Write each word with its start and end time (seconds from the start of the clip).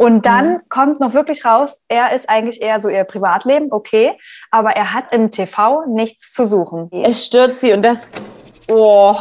Und 0.00 0.26
dann 0.26 0.52
mhm. 0.52 0.60
kommt 0.68 1.00
noch 1.00 1.12
wirklich 1.12 1.44
raus, 1.44 1.82
er 1.88 2.12
ist 2.12 2.30
eigentlich 2.30 2.62
eher 2.62 2.80
so 2.80 2.88
ihr 2.88 3.02
Privatleben, 3.02 3.72
okay, 3.72 4.16
aber 4.52 4.70
er 4.70 4.94
hat 4.94 5.12
im 5.12 5.32
TV 5.32 5.86
nichts 5.88 6.32
zu 6.32 6.44
suchen. 6.44 6.88
Es 6.92 7.26
stört 7.26 7.52
sie 7.54 7.72
und 7.72 7.82
das. 7.82 8.08
Oh. 8.70 9.16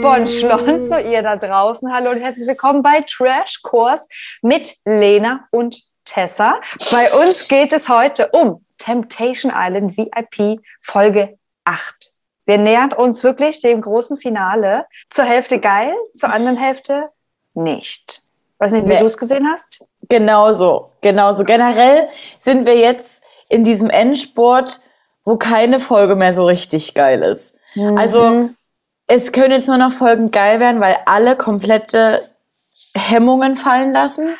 Bon 0.00 0.26
Schlonzo, 0.26 0.98
ihr 0.98 1.22
da 1.22 1.36
draußen. 1.36 1.92
Hallo 1.92 2.10
und 2.10 2.18
herzlich 2.18 2.46
willkommen 2.46 2.84
bei 2.84 3.04
Trash 3.08 3.60
Kurs 3.62 4.08
mit 4.42 4.76
Lena 4.84 5.48
und 5.50 5.82
Tessa. 6.04 6.60
Bei 6.92 7.10
uns 7.24 7.48
geht 7.48 7.72
es 7.72 7.88
heute 7.88 8.28
um 8.28 8.64
Temptation 8.78 9.52
Island 9.52 9.96
VIP 9.96 10.60
Folge 10.80 11.38
8. 11.64 12.11
Wir 12.44 12.58
nähern 12.58 12.92
uns 12.92 13.22
wirklich 13.22 13.60
dem 13.60 13.80
großen 13.80 14.16
Finale. 14.16 14.86
Zur 15.10 15.24
Hälfte 15.24 15.58
geil, 15.58 15.94
zur 16.14 16.32
anderen 16.32 16.56
Hälfte 16.56 17.10
nicht. 17.54 18.22
Weiß 18.58 18.72
nicht, 18.72 18.84
wie 18.84 18.90
nee. 18.90 18.98
du 19.00 19.06
es 19.06 19.18
gesehen 19.18 19.48
hast? 19.50 19.86
Genauso, 20.08 20.92
genauso. 21.00 21.44
Generell 21.44 22.08
sind 22.40 22.66
wir 22.66 22.76
jetzt 22.76 23.24
in 23.48 23.64
diesem 23.64 23.90
Endsport, 23.90 24.80
wo 25.24 25.36
keine 25.36 25.78
Folge 25.78 26.16
mehr 26.16 26.34
so 26.34 26.46
richtig 26.46 26.94
geil 26.94 27.22
ist. 27.22 27.54
Mhm. 27.74 27.98
Also 27.98 28.50
es 29.06 29.32
können 29.32 29.52
jetzt 29.52 29.68
nur 29.68 29.78
noch 29.78 29.92
Folgen 29.92 30.30
geil 30.30 30.60
werden, 30.60 30.80
weil 30.80 30.96
alle 31.06 31.36
komplette 31.36 32.30
Hemmungen 32.94 33.56
fallen 33.56 33.92
lassen. 33.92 34.34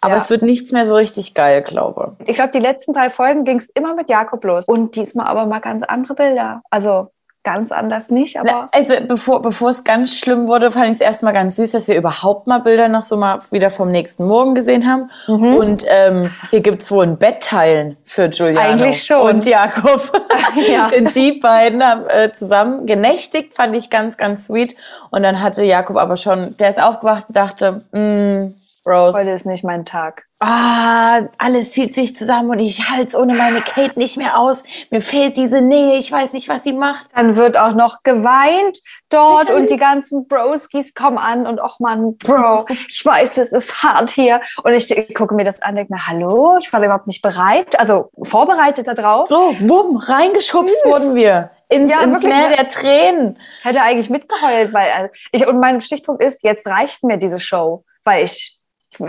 Aber 0.00 0.14
ja. 0.14 0.20
es 0.20 0.30
wird 0.30 0.42
nichts 0.42 0.70
mehr 0.70 0.86
so 0.86 0.94
richtig 0.94 1.34
geil, 1.34 1.62
glaube 1.62 2.16
ich. 2.20 2.28
Ich 2.28 2.34
glaube, 2.34 2.52
die 2.52 2.60
letzten 2.60 2.92
drei 2.92 3.10
Folgen 3.10 3.44
ging 3.44 3.58
es 3.58 3.68
immer 3.70 3.94
mit 3.94 4.08
Jakob 4.08 4.44
los. 4.44 4.66
Und 4.66 4.94
diesmal 4.94 5.26
aber 5.26 5.46
mal 5.46 5.60
ganz 5.60 5.82
andere 5.82 6.14
Bilder. 6.14 6.62
Also 6.70 7.10
ganz 7.44 7.72
anders 7.72 8.10
nicht, 8.10 8.38
aber. 8.38 8.68
Also 8.72 8.94
bevor, 9.06 9.42
bevor 9.42 9.70
es 9.70 9.84
ganz 9.84 10.16
schlimm 10.16 10.46
wurde, 10.48 10.70
fand 10.72 10.86
ich 10.86 10.92
es 10.92 11.00
erstmal 11.00 11.32
ganz 11.32 11.56
süß, 11.56 11.72
dass 11.72 11.88
wir 11.88 11.96
überhaupt 11.96 12.46
mal 12.46 12.58
Bilder 12.58 12.88
noch 12.88 13.02
so 13.02 13.16
mal 13.16 13.40
wieder 13.50 13.70
vom 13.70 13.90
nächsten 13.90 14.26
Morgen 14.26 14.54
gesehen 14.54 14.90
haben. 14.90 15.10
Mhm. 15.26 15.56
Und 15.56 15.84
ähm, 15.88 16.30
hier 16.50 16.60
gibt 16.60 16.82
es 16.82 16.90
wohl 16.90 17.04
ein 17.04 17.16
Bettteilen 17.16 17.96
für 18.04 18.26
Juliano 18.26 18.60
Eigentlich 18.60 19.02
schon. 19.02 19.36
und 19.36 19.46
Jakob. 19.46 20.12
ja. 20.70 20.90
Die 21.14 21.32
beiden 21.32 21.82
haben 21.82 22.04
äh, 22.08 22.32
zusammen 22.32 22.86
genächtigt, 22.86 23.54
fand 23.54 23.74
ich 23.74 23.88
ganz, 23.90 24.16
ganz 24.16 24.46
sweet. 24.46 24.76
Und 25.10 25.22
dann 25.22 25.40
hatte 25.40 25.64
Jakob 25.64 25.96
aber 25.96 26.16
schon, 26.16 26.56
der 26.58 26.70
ist 26.70 26.82
aufgewacht 26.82 27.26
und 27.28 27.36
dachte, 27.36 27.84
mm, 27.92 28.54
Rose. 28.86 29.18
Heute 29.18 29.30
ist 29.30 29.46
nicht 29.46 29.64
mein 29.64 29.84
Tag. 29.84 30.27
Ah, 30.40 31.22
alles 31.38 31.72
zieht 31.72 31.96
sich 31.96 32.14
zusammen 32.14 32.50
und 32.50 32.60
ich 32.60 32.88
halte 32.90 33.08
es 33.08 33.16
ohne 33.16 33.34
meine 33.34 33.60
Kate 33.60 33.98
nicht 33.98 34.16
mehr 34.16 34.38
aus. 34.38 34.62
Mir 34.90 35.00
fehlt 35.00 35.36
diese 35.36 35.60
Nähe, 35.60 35.98
ich 35.98 36.12
weiß 36.12 36.32
nicht, 36.32 36.48
was 36.48 36.62
sie 36.62 36.72
macht. 36.72 37.08
Dann 37.12 37.34
wird 37.34 37.58
auch 37.58 37.74
noch 37.74 38.04
geweint 38.04 38.78
dort 39.10 39.50
und 39.50 39.68
die 39.68 39.78
ganzen 39.78 40.28
Broskis 40.28 40.94
kommen 40.94 41.18
an 41.18 41.44
und 41.48 41.60
auch 41.60 41.80
man, 41.80 42.16
Bro, 42.18 42.66
ich 42.88 43.04
weiß, 43.04 43.38
es 43.38 43.50
ist 43.50 43.82
hart 43.82 44.10
hier. 44.10 44.40
Und 44.62 44.74
ich, 44.74 45.12
gucke 45.12 45.34
mir 45.34 45.44
das 45.44 45.60
an, 45.60 45.74
denke 45.74 45.92
mir, 45.92 46.06
hallo, 46.06 46.56
ich 46.60 46.72
war 46.72 46.80
überhaupt 46.84 47.08
nicht 47.08 47.20
bereit, 47.22 47.76
also 47.80 48.10
vorbereitet 48.22 48.86
darauf. 48.86 49.28
So, 49.28 49.56
wumm, 49.58 49.96
reingeschubst 49.96 50.84
Süß. 50.84 50.92
wurden 50.92 51.14
wir 51.16 51.50
ins, 51.68 51.90
ja, 51.90 52.02
ins 52.02 52.22
Meer 52.22 52.50
der 52.56 52.68
Tränen. 52.68 53.40
Hätte 53.62 53.82
eigentlich 53.82 54.08
mitgeheult, 54.08 54.72
weil 54.72 54.86
äh, 54.86 55.08
ich, 55.32 55.48
und 55.48 55.58
mein 55.58 55.80
Stichpunkt 55.80 56.22
ist, 56.22 56.44
jetzt 56.44 56.64
reicht 56.68 57.02
mir 57.02 57.16
diese 57.16 57.40
Show, 57.40 57.84
weil 58.04 58.22
ich 58.22 58.57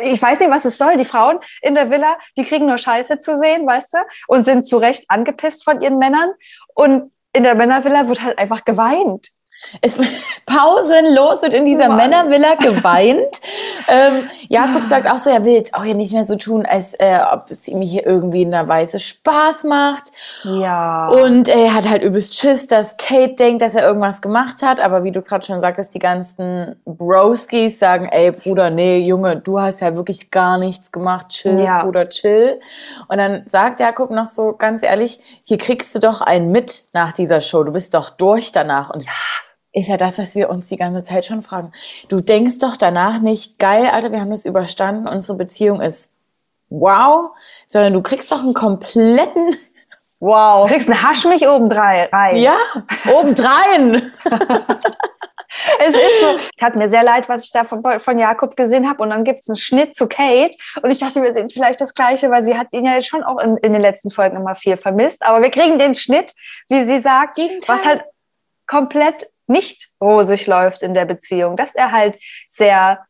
ich 0.02 0.22
weiß 0.22 0.40
nicht, 0.40 0.52
was 0.52 0.66
es 0.66 0.78
soll. 0.78 0.98
Die 0.98 1.06
Frauen 1.06 1.40
in 1.62 1.76
der 1.76 1.90
Villa, 1.90 2.18
die 2.38 2.44
kriegen 2.44 2.66
nur 2.66 2.78
Scheiße 2.78 3.20
zu 3.20 3.38
sehen, 3.38 3.66
weißt 3.66 3.94
du, 3.94 3.98
und 4.28 4.44
sind 4.44 4.64
zu 4.64 4.78
Recht 4.78 5.06
angepisst 5.08 5.64
von 5.64 5.82
ihren 5.82 5.98
Männern. 5.98 6.32
Und 6.74 7.12
in 7.34 7.44
der 7.44 7.56
Männervilla 7.56 8.08
wird 8.08 8.22
halt 8.22 8.38
einfach 8.38 8.66
geweint. 8.66 9.30
Es 9.82 10.00
pausenlos 10.46 11.42
wird 11.44 11.54
in 11.54 11.66
dieser 11.66 11.90
Mann. 11.90 11.98
Männervilla 11.98 12.56
geweint. 12.56 13.42
ähm, 13.88 14.28
Jakob 14.48 14.84
sagt 14.84 15.10
auch 15.10 15.20
so, 15.20 15.30
er 15.30 15.46
will 15.46 15.54
jetzt 15.54 15.74
auch 15.74 15.84
hier 15.84 15.94
nicht 15.94 16.14
mehr 16.14 16.26
so 16.26 16.36
tun, 16.36 16.66
als 16.66 16.94
äh, 16.96 17.20
ob 17.32 17.52
es 17.52 17.68
ihm 17.68 17.82
hier 17.82 18.06
irgendwie 18.06 18.42
in 18.42 18.52
der 18.52 18.68
Weise 18.68 19.00
Spaß 19.00 19.66
macht. 19.66 20.12
Ja. 20.44 21.08
Und 21.08 21.50
er 21.50 21.74
hat 21.74 21.88
halt 21.88 22.02
übelst 22.02 22.36
Schiss, 22.36 22.68
dass 22.68 22.98
Kate 22.98 23.36
denkt, 23.36 23.62
dass 23.62 23.76
er 23.76 23.86
irgendwas 23.86 24.22
gemacht 24.22 24.62
hat. 24.64 24.80
Aber 24.80 25.04
wie 25.04 25.12
du 25.12 25.22
gerade 25.22 25.46
schon 25.46 25.62
sagtest, 25.62 25.94
die 25.94 26.00
ganzen 26.00 26.76
Broskis 26.86 27.78
sagen, 27.80 28.08
ey 28.12 28.32
Bruder, 28.32 28.70
nee, 28.70 29.00
Junge, 29.00 29.38
du 29.38 29.60
hast 29.60 29.82
ja 29.82 29.96
wirklich 29.96 30.32
gar 30.32 30.58
nichts 30.58 30.92
gemacht. 30.92 31.30
Chill, 31.30 31.60
ja. 31.60 31.84
Bruder, 31.84 32.10
chill. 32.10 32.60
Und 33.08 33.18
dann 33.18 33.44
sagt 33.48 33.80
Jakob 33.80 34.10
noch 34.10 34.28
so 34.28 34.54
ganz 34.54 34.84
ehrlich, 34.84 35.20
hier 35.44 35.58
kriegst 35.58 35.94
du 35.94 36.00
doch 36.00 36.22
einen 36.22 36.52
mit 36.52 36.86
nach 36.94 37.14
dieser 37.14 37.42
Show. 37.42 37.64
Du 37.64 37.72
bist 37.72 37.94
doch 37.94 38.10
durch 38.10 38.52
danach. 38.52 38.90
Und 38.90 39.06
ja 39.06 39.12
ist 39.72 39.88
ja 39.88 39.98
das, 39.98 40.18
was 40.18 40.36
wir 40.36 40.50
uns 40.50 40.68
die 40.68 40.78
ganze 40.78 41.04
Zeit 41.04 41.26
schon 41.26 41.44
fragen. 41.44 41.72
Du 42.08 42.22
denkst 42.22 42.60
doch 42.60 42.78
danach 42.78 43.20
nicht, 43.22 43.60
geil, 43.60 43.88
Alter, 43.88 44.12
wir 44.12 44.20
haben 44.20 44.32
das 44.32 44.46
überstanden, 44.46 45.08
unsere 45.08 45.38
Beziehung 45.38 45.82
ist 45.82 46.14
wow, 46.70 47.32
sondern 47.68 47.94
du 47.94 48.02
kriegst 48.02 48.32
doch 48.32 48.42
einen 48.42 48.54
kompletten 48.54 49.56
Wow. 50.20 50.68
Du 50.68 50.74
kriegst 50.74 50.90
einen 50.90 51.02
Haschmich 51.02 51.48
obendrein. 51.48 52.10
Rein. 52.12 52.36
Ja, 52.36 52.58
obendrein. 53.08 54.12
es 55.80 55.96
ist 55.96 56.20
so. 56.20 56.50
Tat 56.58 56.76
mir 56.76 56.90
sehr 56.90 57.04
leid, 57.04 57.30
was 57.30 57.46
ich 57.46 57.52
da 57.52 57.64
von, 57.64 57.82
von 58.00 58.20
Jakob 58.20 58.58
gesehen 58.58 58.90
habe. 58.90 59.02
Und 59.02 59.12
dann 59.12 59.24
gibt 59.24 59.44
es 59.44 59.50
einen 59.50 59.56
Schnitt 59.56 59.96
zu 59.96 60.08
Kate. 60.08 60.58
Und 60.82 60.92
ich 60.92 61.00
dachte, 61.00 61.22
wir 61.22 61.34
sehen 61.34 61.50
vielleicht 61.50 61.80
das 61.80 61.94
Gleiche, 61.94 62.30
weil 62.30 62.44
sie 62.44 62.58
hat 62.58 62.68
ihn 62.74 62.86
ja 62.86 62.96
jetzt 62.96 63.08
schon 63.08 63.24
auch 63.24 63.40
in, 63.40 63.58
in 63.58 63.72
den 63.72 63.82
letzten 63.82 64.10
Folgen 64.10 64.38
immer 64.38 64.56
viel 64.56 64.76
vermisst. 64.76 65.26
Aber 65.26 65.42
wir 65.42 65.52
kriegen 65.52 65.80
den 65.80 65.96
Schnitt, 65.96 66.34
wie 66.68 66.84
sie 66.84 67.00
sagt, 67.00 67.36
Gegenteil. 67.36 67.76
was 67.76 67.86
halt 67.86 68.04
komplett 68.68 69.32
nicht 69.50 69.90
rosig 70.02 70.48
läuft 70.48 70.82
in 70.82 70.94
der 70.94 71.06
Beziehung, 71.06 71.56
dass 71.56 71.76
er 71.76 71.92
halt 71.92 72.18
sehr 72.48 73.06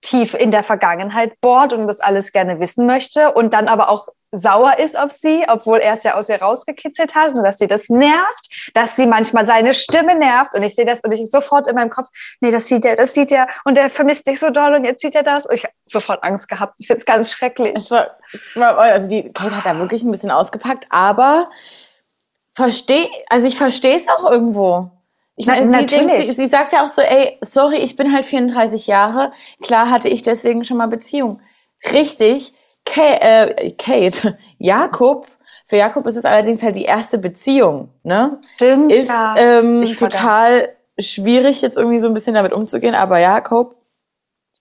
tief 0.00 0.34
in 0.34 0.50
der 0.50 0.62
Vergangenheit 0.62 1.40
bohrt 1.40 1.72
und 1.72 1.86
das 1.86 2.00
alles 2.00 2.32
gerne 2.32 2.58
wissen 2.58 2.86
möchte 2.86 3.32
und 3.32 3.52
dann 3.52 3.68
aber 3.68 3.90
auch 3.90 4.08
sauer 4.32 4.78
ist 4.78 4.98
auf 4.98 5.10
sie, 5.10 5.44
obwohl 5.48 5.78
er 5.78 5.94
es 5.94 6.04
ja 6.04 6.14
aus 6.14 6.28
ihr 6.28 6.40
rausgekitzelt 6.40 7.14
hat 7.14 7.34
und 7.34 7.42
dass 7.42 7.58
sie 7.58 7.66
das 7.66 7.88
nervt, 7.88 8.70
dass 8.74 8.94
sie 8.94 9.06
manchmal 9.06 9.44
seine 9.44 9.74
Stimme 9.74 10.14
nervt 10.14 10.54
und 10.54 10.62
ich 10.62 10.74
sehe 10.74 10.84
das 10.84 11.00
und 11.00 11.12
ich 11.12 11.30
sofort 11.30 11.66
in 11.66 11.74
meinem 11.74 11.90
Kopf, 11.90 12.08
nee, 12.40 12.50
das 12.50 12.66
sieht 12.66 12.84
er, 12.84 12.96
das 12.96 13.12
sieht 13.12 13.32
er 13.32 13.48
und 13.64 13.76
er 13.76 13.90
vermisst 13.90 14.26
dich 14.26 14.38
so 14.38 14.50
doll 14.50 14.74
und 14.74 14.84
jetzt 14.84 15.02
sieht 15.02 15.16
er 15.16 15.24
das 15.24 15.46
und 15.46 15.54
ich 15.54 15.64
habe 15.64 15.74
sofort 15.82 16.22
Angst 16.22 16.48
gehabt. 16.48 16.78
Ich 16.78 16.86
finde 16.86 16.98
es 16.98 17.06
ganz 17.06 17.32
schrecklich. 17.32 17.74
Also 18.54 19.08
die 19.08 19.32
Kate 19.32 19.56
hat 19.56 19.66
da 19.66 19.76
wirklich 19.78 20.04
ein 20.04 20.10
bisschen 20.12 20.30
ausgepackt, 20.30 20.86
aber 20.90 21.50
verstehe, 22.54 23.08
also 23.28 23.48
ich 23.48 23.56
verstehe 23.56 23.96
es 23.96 24.08
auch 24.08 24.30
irgendwo. 24.30 24.92
Ich 25.40 25.46
meine, 25.46 25.70
sie, 25.70 25.86
denkt, 25.86 26.16
sie, 26.16 26.32
sie 26.34 26.48
sagt 26.48 26.74
ja 26.74 26.84
auch 26.84 26.86
so, 26.86 27.00
ey, 27.00 27.38
sorry, 27.40 27.76
ich 27.76 27.96
bin 27.96 28.12
halt 28.12 28.26
34 28.26 28.86
Jahre. 28.86 29.32
Klar 29.62 29.88
hatte 29.88 30.06
ich 30.06 30.20
deswegen 30.20 30.64
schon 30.64 30.76
mal 30.76 30.86
Beziehung. 30.86 31.40
Richtig. 31.94 32.52
Kate, 32.84 33.22
äh, 33.22 33.70
Kate, 33.70 34.36
Jakob, 34.58 35.26
für 35.66 35.78
Jakob 35.78 36.06
ist 36.06 36.16
es 36.16 36.26
allerdings 36.26 36.62
halt 36.62 36.76
die 36.76 36.84
erste 36.84 37.16
Beziehung, 37.16 37.88
ne? 38.02 38.38
Stimmt. 38.56 38.92
Ist 38.92 39.08
ja. 39.08 39.34
ähm, 39.38 39.86
total 39.96 40.68
schwierig, 40.98 41.62
jetzt 41.62 41.78
irgendwie 41.78 42.00
so 42.00 42.08
ein 42.08 42.12
bisschen 42.12 42.34
damit 42.34 42.52
umzugehen. 42.52 42.94
Aber 42.94 43.18
Jakob, 43.18 43.76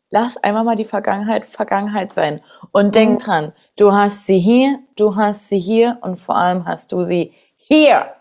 lass 0.10 0.38
einmal 0.38 0.64
mal 0.64 0.78
die 0.78 0.86
Vergangenheit 0.86 1.46
Vergangenheit 1.46 2.14
sein. 2.14 2.40
Und 2.72 2.88
mhm. 2.88 2.92
denk 2.92 3.20
dran, 3.20 3.52
du 3.78 3.94
hast 3.94 4.28
sie 4.28 4.40
hier, 4.40 4.80
du 4.96 5.18
hast 5.18 5.50
sie 5.50 5.60
hier 5.60 5.98
und 6.04 6.22
vor 6.22 6.38
allem 6.38 6.66
hast 6.66 6.94
du 6.94 7.04
sie 7.04 7.34
hier. 7.58 8.14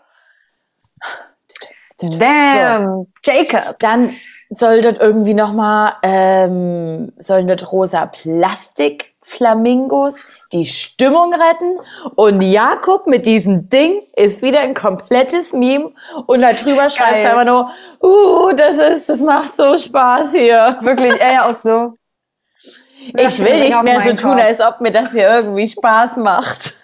Damn, 2.01 2.85
so. 2.85 3.07
Jacob. 3.23 3.77
Dann 3.79 4.15
soll 4.49 4.81
dort 4.81 4.99
irgendwie 4.99 5.35
nochmal, 5.35 5.93
ähm, 6.01 7.13
sollen 7.17 7.47
dort 7.47 7.71
rosa 7.71 8.07
Plastikflamingos 8.07 10.25
die 10.51 10.65
Stimmung 10.65 11.31
retten 11.33 11.77
und 12.15 12.41
Jakob 12.41 13.05
mit 13.05 13.27
diesem 13.27 13.69
Ding 13.69 14.01
ist 14.15 14.41
wieder 14.41 14.61
ein 14.61 14.73
komplettes 14.73 15.53
Meme 15.53 15.91
und 16.25 16.41
da 16.41 16.53
drüber 16.53 16.89
schreibst 16.89 17.23
du 17.23 17.29
einfach 17.29 17.45
nur, 17.45 17.69
uh, 18.01 18.51
das 18.53 18.77
ist, 18.77 19.09
das 19.09 19.21
macht 19.21 19.53
so 19.53 19.77
Spaß 19.77 20.31
hier. 20.31 20.79
Wirklich, 20.81 21.21
er 21.21 21.33
ja 21.33 21.47
auch 21.47 21.53
so. 21.53 21.93
Ich 23.15 23.39
will 23.39 23.65
nicht 23.65 23.83
mehr 23.83 24.01
so 24.03 24.13
tun, 24.13 24.39
als 24.39 24.59
ob 24.59 24.81
mir 24.81 24.91
das 24.91 25.11
hier 25.11 25.29
irgendwie 25.29 25.67
Spaß 25.67 26.17
macht. 26.17 26.75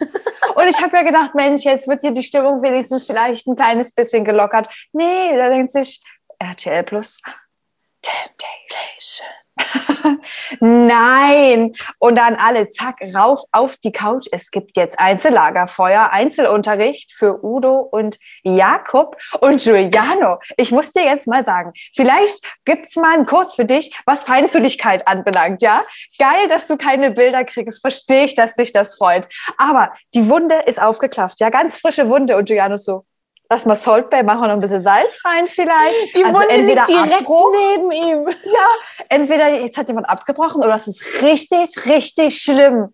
Und 0.56 0.68
ich 0.69 0.81
habe 0.81 0.96
ja 0.98 1.04
gedacht, 1.04 1.36
Mensch, 1.36 1.63
jetzt 1.63 1.88
wird 1.88 2.02
hier 2.02 2.12
die 2.12 2.24
Stimmung 2.24 2.62
wenigstens 2.62 3.06
vielleicht 3.06 3.46
ein 3.48 3.56
kleines 3.56 3.92
bisschen 3.92 4.24
gelockert. 4.24 4.69
Nee, 4.94 5.36
da 5.36 5.50
denkt 5.50 5.72
sich 5.72 6.02
RTL 6.40 6.84
Plus. 6.84 7.22
Temptation. 8.02 9.28
Nein. 10.60 11.74
Und 12.00 12.18
dann 12.18 12.36
alle, 12.36 12.69
zack, 12.69 12.98
rauf 13.13 13.42
auf 13.52 13.78
die 13.78 13.92
Couch. 13.92 14.28
Es 14.31 14.52
gibt 14.52 14.78
jetzt 14.78 15.00
Einzellagerfeuer, 15.00 16.10
Einzelunterricht 16.12 17.13
für 17.13 17.44
Udo 17.44 17.80
und 17.80 18.19
Jakob 18.44 19.18
und 19.40 19.62
Giuliano. 19.62 20.40
Ich 20.57 20.72
muss 20.72 20.92
dir 20.92 21.04
jetzt 21.04 21.28
mal 21.28 21.46
sagen, 21.46 21.74
vielleicht 21.96 22.42
gibt's 22.66 22.96
mal 22.96 23.13
einen 23.13 23.25
Kurs 23.25 23.56
für 23.56 23.66
dich, 23.66 23.96
was 24.06 24.24
Feinfühligkeit 24.24 25.07
anbelangt, 25.07 25.62
ja? 25.62 25.84
Geil, 26.19 26.48
dass 26.50 26.68
du 26.68 26.78
keine 26.78 27.12
Bilder 27.12 27.44
kriegst. 27.46 27.81
Verstehe 27.81 28.25
ich, 28.25 28.36
dass 28.36 28.56
dich 28.56 28.74
das 28.74 28.96
freut. 28.96 29.28
Aber 29.57 29.94
die 30.13 30.30
Wunde 30.30 30.56
ist 30.66 30.81
aufgeklafft, 30.81 31.40
ja? 31.40 31.50
Ganz 31.50 31.78
frische 31.78 32.10
Wunde. 32.10 32.38
Und 32.38 32.46
Giuliano 32.46 32.75
so, 32.75 33.06
lass 33.50 33.65
mal 33.65 33.75
Salt 33.75 34.09
Bay 34.09 34.24
machen 34.24 34.44
und 34.45 34.51
ein 34.51 34.59
bisschen 34.59 34.80
Salz 34.80 35.24
rein 35.24 35.47
vielleicht. 35.47 36.15
Die 36.15 36.24
also 36.24 36.39
Wunde 36.39 36.50
entweder 36.50 36.86
liegt 36.86 36.89
direkt 36.89 37.21
Abbruch, 37.21 37.53
neben 37.53 37.92
ihm. 37.92 38.27
Ja, 38.27 38.68
entweder 39.09 39.47
jetzt 39.50 39.77
hat 39.77 39.88
jemand 39.88 40.09
abgebrochen 40.09 40.63
oder 40.63 40.75
es 40.75 40.88
ist 40.88 41.21
richtig, 41.21 41.86
richtig 41.86 42.38
schlimm. 42.38 42.94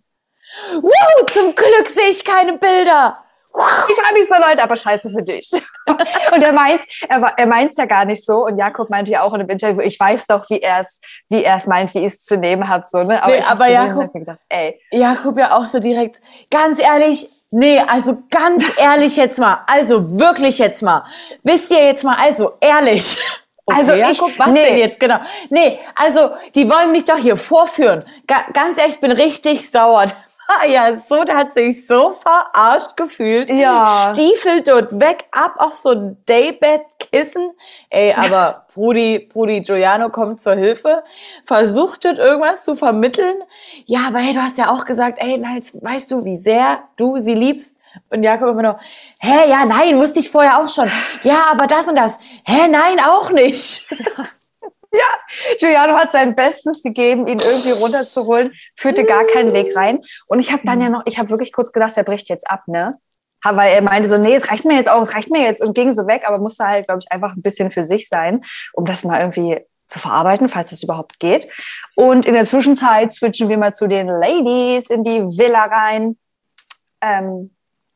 Wow, 0.81 1.31
zum 1.31 1.55
Glück 1.55 1.87
sehe 1.87 2.09
ich 2.09 2.23
keine 2.25 2.57
Bilder. 2.57 3.23
Ich 3.53 3.97
war 3.97 4.13
nicht 4.13 4.29
so 4.29 4.35
Leute, 4.35 4.63
aber 4.63 4.77
scheiße 4.77 5.09
für 5.11 5.23
dich. 5.23 5.51
Und 5.85 6.41
er 6.41 6.53
meint, 6.53 6.79
er, 7.09 7.21
er 7.35 7.47
meint 7.47 7.71
es 7.71 7.77
ja 7.77 7.85
gar 7.85 8.05
nicht 8.05 8.25
so. 8.25 8.45
Und 8.45 8.57
Jakob 8.57 8.89
meinte 8.89 9.11
ja 9.11 9.23
auch 9.23 9.33
in 9.33 9.41
einem 9.41 9.49
Interview, 9.49 9.81
ich 9.81 9.99
weiß 9.99 10.27
doch, 10.27 10.49
wie 10.49 10.59
er 10.59 10.79
es, 10.79 11.01
wie 11.27 11.43
er 11.43 11.57
es 11.57 11.67
meint, 11.67 11.93
wie 11.93 11.99
ich 11.99 12.05
es 12.05 12.23
zu 12.23 12.37
nehmen 12.37 12.69
habe, 12.69 12.83
so, 12.85 13.03
ne? 13.03 13.21
Aber, 13.21 13.33
nee, 13.33 13.43
aber 13.45 13.67
Jakob, 13.67 14.13
gedacht, 14.13 14.39
ey. 14.47 14.79
Jakob 14.91 15.37
ja 15.37 15.57
auch 15.57 15.65
so 15.65 15.79
direkt, 15.79 16.21
ganz 16.49 16.79
ehrlich, 16.79 17.29
Nee, 17.51 17.79
also 17.85 18.23
ganz 18.29 18.63
ehrlich 18.77 19.17
jetzt 19.17 19.37
mal, 19.37 19.63
also 19.67 20.19
wirklich 20.19 20.57
jetzt 20.57 20.81
mal. 20.81 21.03
Wisst 21.43 21.69
ihr 21.71 21.85
jetzt 21.85 22.03
mal, 22.03 22.15
also 22.15 22.53
ehrlich. 22.59 23.17
Okay, 23.63 23.77
also 23.77 23.93
ich, 23.93 24.17
Jakob, 24.17 24.31
was 24.39 24.47
nee. 24.47 24.65
denn 24.65 24.77
jetzt 24.79 24.99
genau? 24.99 25.19
Nee, 25.51 25.79
also 25.93 26.31
die 26.55 26.67
wollen 26.67 26.91
mich 26.91 27.05
doch 27.05 27.15
hier 27.15 27.37
vorführen. 27.37 28.03
Ga 28.25 28.37
ganz 28.53 28.79
ehrlich, 28.79 28.95
ich 28.95 28.99
bin 28.99 29.11
richtig 29.11 29.69
sauer. 29.69 30.07
ja 30.67 30.97
so, 30.97 31.23
der 31.23 31.37
hat 31.37 31.53
sich 31.53 31.85
so 31.85 32.11
verarscht 32.11 32.97
gefühlt. 32.97 33.49
Ja. 33.51 34.11
Stiefel 34.11 34.63
dort 34.63 34.99
weg, 34.99 35.25
ab 35.31 35.55
auf 35.57 35.73
so 35.73 35.91
ein 35.91 36.17
Daybed-Kissen. 37.11 37.51
Ey, 37.89 38.13
aber 38.17 38.63
Brudi, 38.73 39.29
Brudi 39.31 39.61
Giuliano 39.61 40.09
kommt 40.09 40.41
zur 40.41 40.55
Hilfe, 40.55 41.03
versucht 41.45 42.05
dort 42.05 42.17
irgendwas 42.17 42.63
zu 42.63 42.75
vermitteln. 42.75 43.43
Ja, 43.85 44.07
aber 44.07 44.19
hey, 44.19 44.33
du 44.33 44.41
hast 44.41 44.57
ja 44.57 44.71
auch 44.71 44.85
gesagt, 44.85 45.19
ey, 45.21 45.37
na, 45.37 45.55
jetzt 45.55 45.81
weißt 45.81 46.11
du, 46.11 46.25
wie 46.25 46.37
sehr 46.37 46.83
du 46.97 47.19
sie 47.19 47.35
liebst. 47.35 47.77
Und 48.09 48.23
Jakob 48.23 48.49
immer 48.49 48.61
noch, 48.61 48.79
hä, 49.19 49.49
ja, 49.49 49.65
nein, 49.65 49.97
wusste 49.97 50.19
ich 50.19 50.31
vorher 50.31 50.59
auch 50.59 50.69
schon. 50.69 50.89
Ja, 51.23 51.47
aber 51.51 51.67
das 51.67 51.89
und 51.89 51.95
das. 51.95 52.17
Hä, 52.45 52.67
nein, 52.69 52.99
auch 53.05 53.31
nicht. 53.31 53.87
Ja, 54.93 55.55
Giuliano 55.57 55.97
hat 55.97 56.11
sein 56.11 56.35
Bestes 56.35 56.83
gegeben, 56.83 57.25
ihn 57.25 57.39
irgendwie 57.39 57.71
runterzuholen, 57.81 58.51
führte 58.75 59.05
gar 59.05 59.23
keinen 59.23 59.53
Weg 59.53 59.73
rein. 59.73 60.01
Und 60.27 60.39
ich 60.39 60.51
habe 60.51 60.63
dann 60.65 60.81
ja 60.81 60.89
noch, 60.89 61.03
ich 61.05 61.17
habe 61.17 61.29
wirklich 61.29 61.53
kurz 61.53 61.71
gedacht, 61.71 61.95
er 61.95 62.03
bricht 62.03 62.27
jetzt 62.27 62.51
ab, 62.51 62.67
ne? 62.67 62.99
Weil 63.43 63.73
er 63.73 63.81
meinte 63.81 64.07
so, 64.07 64.17
nee, 64.17 64.35
es 64.35 64.49
reicht 64.51 64.65
mir 64.65 64.75
jetzt 64.75 64.89
auch, 64.89 65.01
es 65.01 65.15
reicht 65.15 65.31
mir 65.31 65.41
jetzt 65.41 65.63
und 65.63 65.73
ging 65.73 65.93
so 65.93 66.07
weg, 66.07 66.23
aber 66.27 66.37
musste 66.37 66.65
halt, 66.65 66.87
glaube 66.87 67.01
ich, 67.03 67.11
einfach 67.11 67.35
ein 67.35 67.41
bisschen 67.41 67.71
für 67.71 67.83
sich 67.83 68.07
sein, 68.07 68.43
um 68.73 68.85
das 68.85 69.03
mal 69.03 69.19
irgendwie 69.19 69.59
zu 69.87 69.99
verarbeiten, 69.99 70.49
falls 70.49 70.69
das 70.69 70.83
überhaupt 70.83 71.19
geht. 71.19 71.47
Und 71.95 72.25
in 72.25 72.33
der 72.33 72.45
Zwischenzeit 72.45 73.11
switchen 73.11 73.49
wir 73.49 73.57
mal 73.57 73.73
zu 73.73 73.87
den 73.87 74.07
Ladies 74.07 74.89
in 74.89 75.03
die 75.03 75.21
Villa 75.21 75.65
rein. 75.65 76.17
Ähm, 77.01 77.51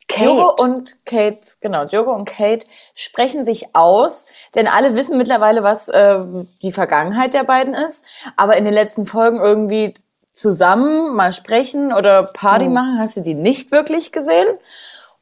Kate. 0.07 0.25
Jogo 0.25 0.63
und 0.63 1.06
Kate, 1.06 1.39
genau, 1.62 1.86
Jogo 1.86 2.13
und 2.13 2.25
Kate 2.25 2.68
sprechen 2.94 3.44
sich 3.44 3.75
aus, 3.75 4.25
denn 4.53 4.68
alle 4.68 4.95
wissen 4.95 5.18
mittlerweile, 5.18 5.63
was 5.63 5.88
äh, 5.88 6.19
die 6.62 6.71
Vergangenheit 6.71 7.33
der 7.33 7.44
beiden 7.44 7.74
ist. 7.74 8.03
Aber 8.36 8.56
in 8.56 8.65
den 8.65 8.74
letzten 8.74 9.06
Folgen 9.06 9.38
irgendwie 9.38 9.95
zusammen 10.31 11.15
mal 11.15 11.31
sprechen 11.31 11.91
oder 11.94 12.24
Party 12.24 12.68
mhm. 12.68 12.74
machen, 12.74 13.00
hast 13.00 13.18
du 13.18 13.21
die 13.21 13.33
nicht 13.33 13.71
wirklich 13.71 14.12
gesehen. 14.12 14.48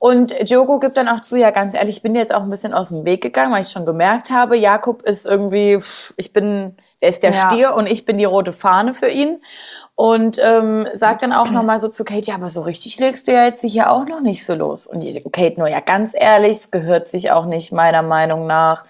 Und 0.03 0.35
Jogo 0.49 0.79
gibt 0.79 0.97
dann 0.97 1.07
auch 1.07 1.21
zu, 1.21 1.37
ja, 1.37 1.51
ganz 1.51 1.73
ehrlich, 1.73 1.95
ich 1.95 2.01
bin 2.01 2.13
jetzt 2.13 2.35
auch 2.35 2.41
ein 2.41 2.49
bisschen 2.49 2.73
aus 2.73 2.89
dem 2.89 3.05
Weg 3.05 3.21
gegangen, 3.21 3.53
weil 3.53 3.61
ich 3.61 3.69
schon 3.69 3.85
gemerkt 3.85 4.31
habe, 4.31 4.57
Jakob 4.57 5.01
ist 5.03 5.25
irgendwie, 5.25 5.79
ich 6.17 6.33
bin, 6.33 6.75
er 6.99 7.07
ist 7.07 7.23
der 7.23 7.31
ja. 7.31 7.49
Stier 7.49 7.73
und 7.73 7.87
ich 7.87 8.03
bin 8.03 8.17
die 8.17 8.25
rote 8.25 8.51
Fahne 8.51 8.93
für 8.93 9.07
ihn. 9.07 9.39
Und 9.95 10.41
ähm, 10.43 10.85
sagt 10.93 11.21
dann 11.21 11.31
auch 11.31 11.49
nochmal 11.49 11.79
so 11.79 11.87
zu 11.87 12.03
Kate, 12.03 12.27
ja, 12.27 12.35
aber 12.35 12.49
so 12.49 12.63
richtig 12.63 12.99
legst 12.99 13.29
du 13.29 13.31
ja 13.31 13.45
jetzt 13.45 13.63
hier 13.63 13.93
auch 13.93 14.05
noch 14.05 14.19
nicht 14.19 14.45
so 14.45 14.55
los. 14.55 14.87
Und 14.87 15.05
Kate 15.31 15.57
nur, 15.57 15.69
ja, 15.69 15.79
ganz 15.79 16.11
ehrlich, 16.13 16.57
es 16.57 16.69
gehört 16.69 17.07
sich 17.07 17.31
auch 17.31 17.45
nicht 17.45 17.71
meiner 17.71 18.01
Meinung 18.01 18.45
nach. 18.45 18.83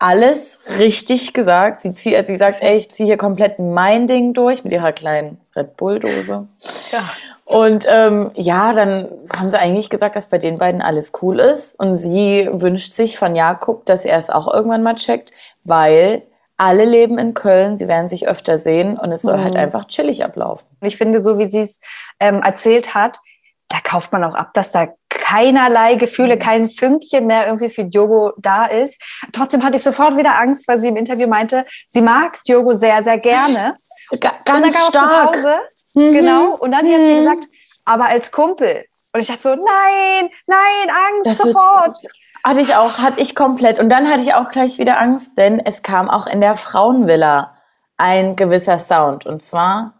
Alles 0.00 0.58
richtig 0.80 1.32
gesagt. 1.32 1.82
Sie, 1.82 1.94
zieht, 1.94 2.26
sie 2.26 2.34
sagt, 2.34 2.60
ey, 2.60 2.76
ich 2.76 2.90
ziehe 2.90 3.06
hier 3.06 3.18
komplett 3.18 3.60
mein 3.60 4.08
Ding 4.08 4.34
durch 4.34 4.64
mit 4.64 4.72
ihrer 4.72 4.90
kleinen 4.90 5.38
Red 5.54 5.76
Bull-Dose. 5.76 6.48
Ja. 6.90 7.04
Und 7.50 7.84
ähm, 7.88 8.30
ja, 8.34 8.72
dann 8.72 9.08
haben 9.36 9.50
sie 9.50 9.58
eigentlich 9.58 9.90
gesagt, 9.90 10.14
dass 10.14 10.28
bei 10.28 10.38
den 10.38 10.58
beiden 10.58 10.80
alles 10.80 11.12
cool 11.20 11.40
ist. 11.40 11.76
Und 11.80 11.94
sie 11.94 12.48
wünscht 12.52 12.92
sich 12.92 13.18
von 13.18 13.34
Jakob, 13.34 13.84
dass 13.86 14.04
er 14.04 14.18
es 14.18 14.30
auch 14.30 14.54
irgendwann 14.54 14.84
mal 14.84 14.94
checkt, 14.94 15.32
weil 15.64 16.22
alle 16.58 16.84
leben 16.84 17.18
in 17.18 17.34
Köln, 17.34 17.76
sie 17.76 17.88
werden 17.88 18.06
sich 18.06 18.28
öfter 18.28 18.56
sehen 18.56 18.96
und 18.96 19.10
es 19.10 19.22
soll 19.22 19.38
halt 19.38 19.54
mhm. 19.54 19.58
halt 19.58 19.66
einfach 19.66 19.86
chillig 19.86 20.22
ablaufen. 20.24 20.64
Und 20.80 20.86
ich 20.86 20.96
finde, 20.96 21.24
so 21.24 21.38
wie 21.38 21.46
sie 21.46 21.62
es 21.62 21.80
ähm, 22.20 22.40
erzählt 22.40 22.94
hat, 22.94 23.18
da 23.66 23.78
kauft 23.82 24.12
man 24.12 24.22
auch 24.22 24.34
ab, 24.36 24.50
dass 24.54 24.70
da 24.70 24.86
keinerlei 25.08 25.96
Gefühle, 25.96 26.36
mhm. 26.36 26.38
kein 26.38 26.68
Fünkchen 26.68 27.26
mehr 27.26 27.48
irgendwie 27.48 27.70
für 27.70 27.84
Diogo 27.84 28.32
da 28.38 28.66
ist. 28.66 29.02
Trotzdem 29.32 29.64
hatte 29.64 29.76
ich 29.76 29.82
sofort 29.82 30.16
wieder 30.16 30.38
Angst, 30.38 30.68
weil 30.68 30.78
sie 30.78 30.86
im 30.86 30.96
Interview 30.96 31.26
meinte, 31.26 31.66
sie 31.88 32.00
mag 32.00 32.44
Diogo 32.44 32.74
sehr, 32.74 33.02
sehr 33.02 33.18
gerne. 33.18 33.76
Ga 34.20 34.34
ganz 34.44 34.86
stark. 34.86 35.32
Pause, 35.32 35.56
Mhm. 35.94 36.12
Genau. 36.12 36.54
Und 36.56 36.72
dann 36.72 36.86
mhm. 36.86 36.92
hat 36.92 37.00
sie 37.00 37.14
mhm. 37.14 37.18
gesagt, 37.18 37.48
aber 37.84 38.06
als 38.06 38.30
Kumpel. 38.32 38.84
Und 39.12 39.20
ich 39.20 39.26
dachte 39.26 39.42
so, 39.42 39.54
nein, 39.54 40.30
nein, 40.46 40.88
Angst, 40.88 41.26
das 41.26 41.38
sofort. 41.38 41.96
Hatte 42.44 42.60
ich 42.60 42.74
auch, 42.74 42.98
hatte 42.98 43.20
ich 43.20 43.34
komplett. 43.34 43.78
Und 43.78 43.90
dann 43.90 44.08
hatte 44.08 44.20
ich 44.20 44.34
auch 44.34 44.50
gleich 44.50 44.78
wieder 44.78 44.98
Angst, 44.98 45.36
denn 45.36 45.58
es 45.60 45.82
kam 45.82 46.08
auch 46.08 46.26
in 46.26 46.40
der 46.40 46.54
Frauenvilla 46.54 47.56
ein 47.96 48.36
gewisser 48.36 48.78
Sound. 48.78 49.26
Und 49.26 49.42
zwar 49.42 49.94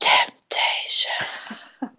Temptation. 0.00 1.14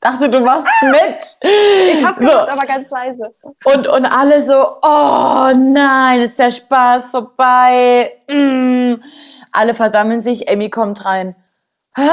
Dachte, 0.00 0.28
du 0.28 0.40
machst 0.40 0.68
mit. 0.82 1.50
Ich 1.92 2.04
habe 2.04 2.20
gehört, 2.20 2.46
so. 2.46 2.52
aber 2.52 2.66
ganz 2.66 2.90
leise. 2.90 3.34
Und, 3.64 3.88
und 3.88 4.04
alle 4.04 4.42
so, 4.42 4.76
oh 4.82 5.52
nein, 5.56 6.20
jetzt 6.20 6.32
ist 6.32 6.38
der 6.38 6.50
Spaß 6.50 7.10
vorbei. 7.10 8.12
Mm. 8.28 8.96
Alle 9.50 9.74
versammeln 9.74 10.20
sich, 10.20 10.46
Emmy 10.46 10.68
kommt 10.68 11.04
rein 11.04 11.34
hä? 11.96 12.10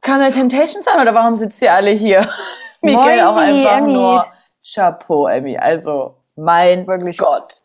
Kam 0.00 0.20
der 0.20 0.30
Temptations 0.30 0.86
an 0.86 1.00
oder 1.00 1.14
warum 1.14 1.34
sitzt 1.34 1.60
ihr 1.62 1.72
alle 1.72 1.90
hier? 1.90 2.26
Miguel 2.80 3.20
auch 3.22 3.36
einfach 3.36 3.78
Emmy. 3.78 3.92
nur 3.92 4.26
Chapeau, 4.64 5.26
Emmy. 5.26 5.56
Also, 5.56 6.16
mein 6.36 6.86
Wirklich. 6.86 7.18
Gott. 7.18 7.62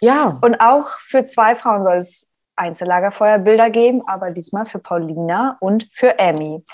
Ja. 0.00 0.38
Und 0.40 0.60
auch 0.60 0.88
für 0.88 1.26
zwei 1.26 1.54
Frauen 1.54 1.82
soll 1.82 1.98
es 1.98 2.32
Einzellagerfeuerbilder 2.56 3.70
geben, 3.70 4.02
aber 4.06 4.30
diesmal 4.30 4.66
für 4.66 4.78
Paulina 4.78 5.56
und 5.60 5.88
für 5.90 6.18
Emmy. 6.18 6.64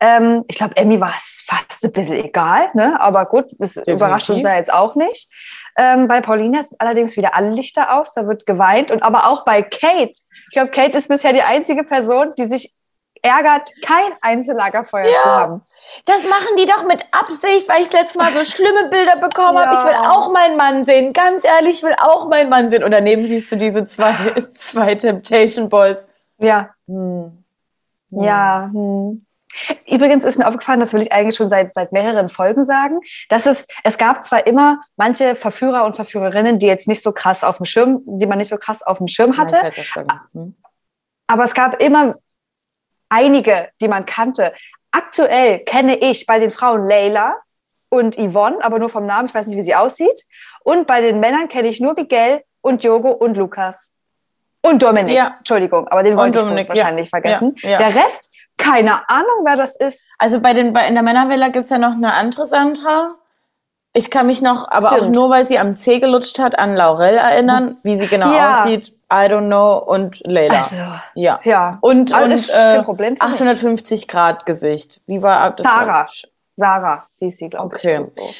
Ähm, 0.00 0.44
ich 0.48 0.56
glaube, 0.56 0.76
Emmy 0.76 1.00
war 1.00 1.12
es 1.14 1.44
fast 1.46 1.84
ein 1.84 1.92
bisschen 1.92 2.16
egal, 2.16 2.70
ne? 2.74 3.00
aber 3.00 3.26
gut, 3.26 3.52
überrascht 3.86 4.30
uns 4.30 4.44
ja 4.44 4.56
jetzt 4.56 4.72
auch 4.72 4.94
nicht. 4.94 5.30
Ähm, 5.78 6.08
bei 6.08 6.20
Paulina 6.20 6.62
sind 6.62 6.80
allerdings 6.80 7.16
wieder 7.16 7.34
alle 7.34 7.50
Lichter 7.50 7.98
aus, 7.98 8.14
da 8.14 8.26
wird 8.26 8.46
geweint 8.46 8.90
und 8.90 9.02
aber 9.02 9.28
auch 9.28 9.44
bei 9.44 9.62
Kate. 9.62 10.12
Ich 10.12 10.52
glaube, 10.52 10.70
Kate 10.70 10.96
ist 10.96 11.08
bisher 11.08 11.34
die 11.34 11.42
einzige 11.42 11.84
Person, 11.84 12.32
die 12.38 12.46
sich 12.46 12.75
ärgert, 13.26 13.72
kein 13.82 14.12
Einzellagerfeuer 14.20 15.06
ja. 15.06 15.18
zu 15.22 15.30
haben. 15.30 15.62
Das 16.04 16.24
machen 16.24 16.56
die 16.58 16.66
doch 16.66 16.84
mit 16.84 17.04
Absicht, 17.12 17.68
weil 17.68 17.82
ich 17.82 17.88
das 17.88 18.02
letzte 18.02 18.18
Mal 18.18 18.34
so 18.34 18.44
schlimme 18.44 18.88
Bilder 18.88 19.16
bekommen 19.16 19.56
ja. 19.56 19.66
habe. 19.66 19.76
Ich 19.76 19.84
will 19.84 20.10
auch 20.10 20.32
meinen 20.32 20.56
Mann 20.56 20.84
sehen. 20.84 21.12
Ganz 21.12 21.44
ehrlich, 21.44 21.76
ich 21.78 21.82
will 21.82 21.94
auch 21.98 22.28
meinen 22.28 22.50
Mann 22.50 22.70
sehen. 22.70 22.84
Und 22.84 22.90
daneben 22.90 23.26
siehst 23.26 23.50
du 23.52 23.56
diese 23.56 23.86
zwei, 23.86 24.34
zwei 24.52 24.94
Temptation 24.94 25.68
Boys. 25.68 26.08
Ja. 26.38 26.70
Hm. 26.86 27.44
Hm. 28.10 28.22
Ja. 28.22 28.70
Hm. 28.72 29.26
Übrigens 29.88 30.24
ist 30.24 30.38
mir 30.38 30.46
aufgefallen, 30.46 30.80
das 30.80 30.92
will 30.92 31.00
ich 31.00 31.12
eigentlich 31.12 31.36
schon 31.36 31.48
seit, 31.48 31.74
seit 31.74 31.90
mehreren 31.92 32.28
Folgen 32.28 32.62
sagen, 32.62 33.00
dass 33.30 33.46
es, 33.46 33.66
es 33.84 33.96
gab 33.96 34.22
zwar 34.22 34.46
immer 34.46 34.82
manche 34.96 35.34
Verführer 35.34 35.84
und 35.86 35.96
Verführerinnen, 35.96 36.58
die 36.58 36.66
jetzt 36.66 36.88
nicht 36.88 37.02
so 37.02 37.12
krass 37.12 37.42
auf 37.42 37.56
dem 37.56 37.64
Schirm, 37.64 38.02
die 38.04 38.26
man 38.26 38.36
nicht 38.38 38.48
so 38.48 38.58
krass 38.58 38.82
auf 38.82 38.98
dem 38.98 39.06
Schirm 39.06 39.38
hatte. 39.38 39.56
Ja, 39.56 40.04
hm. 40.32 40.54
aber 41.26 41.44
es 41.44 41.54
gab 41.54 41.82
immer 41.82 42.16
einige, 43.08 43.68
die 43.80 43.88
man 43.88 44.06
kannte. 44.06 44.52
Aktuell 44.90 45.60
kenne 45.60 45.96
ich 45.96 46.26
bei 46.26 46.38
den 46.38 46.50
Frauen 46.50 46.88
Leila 46.88 47.36
und 47.88 48.16
Yvonne, 48.16 48.62
aber 48.62 48.78
nur 48.78 48.88
vom 48.88 49.06
Namen, 49.06 49.28
ich 49.28 49.34
weiß 49.34 49.46
nicht, 49.46 49.56
wie 49.56 49.62
sie 49.62 49.74
aussieht. 49.74 50.24
Und 50.64 50.86
bei 50.86 51.00
den 51.00 51.20
Männern 51.20 51.48
kenne 51.48 51.68
ich 51.68 51.80
nur 51.80 51.94
Miguel 51.94 52.42
und 52.60 52.82
Jogo 52.82 53.10
und 53.10 53.36
Lukas. 53.36 53.94
Und 54.62 54.82
Dominik, 54.82 55.14
ja. 55.14 55.36
Entschuldigung, 55.38 55.86
aber 55.88 56.02
den 56.02 56.16
wollte 56.16 56.40
ich 56.40 56.68
wahrscheinlich 56.68 57.06
ja. 57.06 57.10
vergessen. 57.10 57.54
Ja. 57.60 57.78
Der 57.78 57.94
Rest, 57.94 58.32
keine 58.56 59.08
Ahnung, 59.08 59.44
wer 59.44 59.56
das 59.56 59.76
ist. 59.76 60.10
Also 60.18 60.40
bei 60.40 60.54
den, 60.54 60.72
bei, 60.72 60.88
in 60.88 60.94
der 60.94 61.04
Männervilla 61.04 61.48
gibt 61.48 61.64
es 61.64 61.70
ja 61.70 61.78
noch 61.78 61.92
eine 61.92 62.14
andere 62.14 62.46
Sandra. 62.46 63.14
Ich 63.92 64.10
kann 64.10 64.26
mich 64.26 64.42
noch, 64.42 64.68
aber 64.68 64.88
Stimmt. 64.88 65.02
auch 65.02 65.08
nur, 65.10 65.30
weil 65.30 65.44
sie 65.44 65.58
am 65.58 65.76
C 65.76 66.00
gelutscht 66.00 66.38
hat, 66.38 66.58
an 66.58 66.74
Laurel 66.74 67.14
erinnern, 67.14 67.78
wie 67.82 67.96
sie 67.96 68.08
genau 68.08 68.28
aussieht. 68.28 68.95
I 69.12 69.28
don't 69.28 69.46
know 69.46 69.78
und 69.78 70.20
Leila. 70.26 70.62
Also, 70.62 70.76
ja. 71.14 71.40
ja. 71.44 71.78
Und, 71.80 72.12
und 72.12 72.48
äh, 72.50 72.82
850 73.18 74.08
Grad 74.08 74.46
Gesicht. 74.46 75.00
Wie 75.06 75.22
war 75.22 75.52
das? 75.52 75.66
Sarah. 75.66 76.06
Sarah 76.54 77.06
hieß 77.18 77.36
sie, 77.36 77.48
glaube 77.50 77.66
okay. 77.66 78.06
ich. 78.08 78.14
So. 78.14 78.30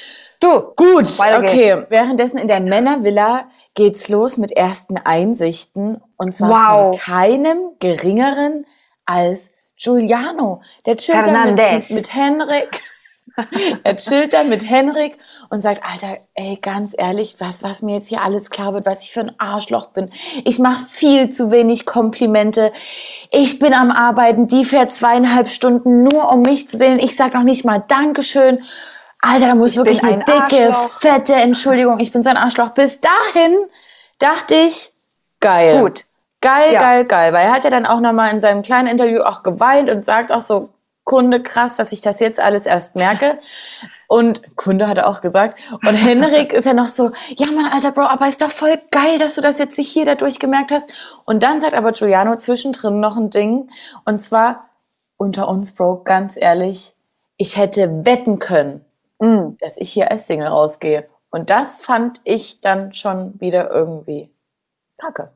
Du, 0.41 0.61
gut, 0.77 1.07
okay. 1.21 1.75
Geht's. 1.75 1.91
Währenddessen 1.91 2.39
in 2.39 2.49
der 2.49 2.61
Männervilla 2.61 3.47
geht's 3.75 4.09
los 4.09 4.39
mit 4.39 4.53
ersten 4.53 4.99
Einsichten. 4.99 6.03
Und 6.17 6.35
zwar 6.35 6.51
wow. 6.51 6.91
von 6.91 7.01
keinem 7.01 7.59
geringeren 7.79 8.67
als 9.05 9.51
Giuliano. 9.77 10.63
Der 10.85 10.97
chillt 10.97 11.27
mit, 11.27 11.91
mit 11.91 12.15
Henrik. 12.15 12.83
er 13.85 13.97
chillt 13.97 14.33
dann 14.33 14.49
mit 14.49 14.69
Henrik 14.69 15.17
und 15.51 15.61
sagt, 15.61 15.83
Alter, 15.87 16.19
ey, 16.35 16.57
ganz 16.57 16.95
ehrlich, 16.97 17.37
was, 17.39 17.63
was 17.63 17.83
mir 17.83 17.97
jetzt 17.97 18.09
hier 18.09 18.23
alles 18.23 18.51
klar 18.51 18.73
wird, 18.75 18.87
was 18.87 19.05
ich 19.05 19.13
für 19.13 19.21
ein 19.21 19.33
Arschloch 19.39 19.89
bin. 19.89 20.11
Ich 20.45 20.59
mache 20.59 20.85
viel 20.85 21.29
zu 21.31 21.51
wenig 21.51 21.87
Komplimente. 21.87 22.73
Ich 23.31 23.59
bin 23.59 23.75
am 23.75 23.91
Arbeiten, 23.91 24.47
die 24.47 24.65
fährt 24.65 24.93
zweieinhalb 24.93 25.51
Stunden 25.51 26.03
nur, 26.03 26.33
um 26.33 26.43
mich 26.43 26.69
zu 26.69 26.77
sehen. 26.77 26.99
Ich 26.99 27.17
sag 27.17 27.35
noch 27.35 27.43
nicht 27.43 27.65
mal 27.65 27.83
Dankeschön. 27.87 28.63
Alter, 29.21 29.49
da 29.49 29.55
muss 29.55 29.73
ich 29.73 29.77
wirklich 29.79 30.03
eine 30.03 30.25
dicke, 30.25 30.67
Arschloch. 30.67 31.01
fette 31.01 31.35
Entschuldigung. 31.35 31.99
Ich 32.01 32.13
bin 32.13 32.23
so 32.23 32.31
ein 32.31 32.37
Arschloch. 32.37 32.71
Bis 32.71 33.01
dahin 33.01 33.57
dachte 34.19 34.55
ich, 34.55 34.93
geil. 35.41 35.81
Gut. 35.81 36.05
Geil, 36.41 36.75
ja. 36.75 36.81
geil, 36.81 37.05
geil. 37.07 37.33
Weil 37.33 37.47
er 37.47 37.53
hat 37.53 37.65
ja 37.65 37.71
dann 37.71 37.87
auch 37.87 38.01
nochmal 38.01 38.33
in 38.33 38.41
seinem 38.41 38.63
kleinen 38.63 38.89
Interview 38.89 39.23
auch 39.23 39.43
geweint 39.43 39.91
und 39.91 40.05
sagt 40.05 40.33
auch 40.33 40.41
so, 40.41 40.69
Kunde, 41.07 41.41
krass, 41.41 41.77
dass 41.77 41.93
ich 41.93 42.01
das 42.01 42.19
jetzt 42.19 42.41
alles 42.41 42.67
erst 42.67 42.97
merke. 42.97 43.39
Und 44.09 44.57
Kunde 44.57 44.89
hat 44.89 44.99
er 44.99 45.09
auch 45.09 45.21
gesagt. 45.21 45.57
Und 45.71 45.95
Henrik 45.95 46.53
ist 46.53 46.67
ja 46.67 46.75
noch 46.75 46.89
so, 46.89 47.13
ja 47.37 47.47
Mann, 47.53 47.67
alter 47.73 47.93
Bro, 47.93 48.03
aber 48.07 48.27
ist 48.27 48.43
doch 48.43 48.51
voll 48.51 48.77
geil, 48.91 49.19
dass 49.19 49.37
du 49.37 49.41
das 49.41 49.59
jetzt 49.59 49.79
nicht 49.79 49.89
hier 49.89 50.05
dadurch 50.05 50.41
gemerkt 50.41 50.73
hast. 50.73 50.91
Und 51.25 51.45
dann 51.45 51.61
sagt 51.61 51.75
aber 51.75 51.93
Giuliano 51.93 52.37
zwischendrin 52.37 52.99
noch 52.99 53.17
ein 53.17 53.31
Ding. 53.31 53.71
Und 54.05 54.21
zwar, 54.21 54.69
unter 55.17 55.49
uns, 55.49 55.73
Bro, 55.73 56.03
ganz 56.03 56.37
ehrlich, 56.37 56.97
ich 57.37 57.57
hätte 57.57 58.05
wetten 58.05 58.41
können, 58.41 58.85
mm. 59.21 59.59
dass 59.61 59.77
ich 59.77 59.93
hier 59.93 60.11
als 60.11 60.27
Single 60.27 60.49
rausgehe. 60.49 61.09
Und 61.31 61.51
das 61.51 61.77
fand 61.77 62.21
ich 62.25 62.61
dann 62.61 62.95
schon 62.95 63.41
wieder 63.41 63.71
irgendwie 63.71 64.31
kacke. 64.99 65.31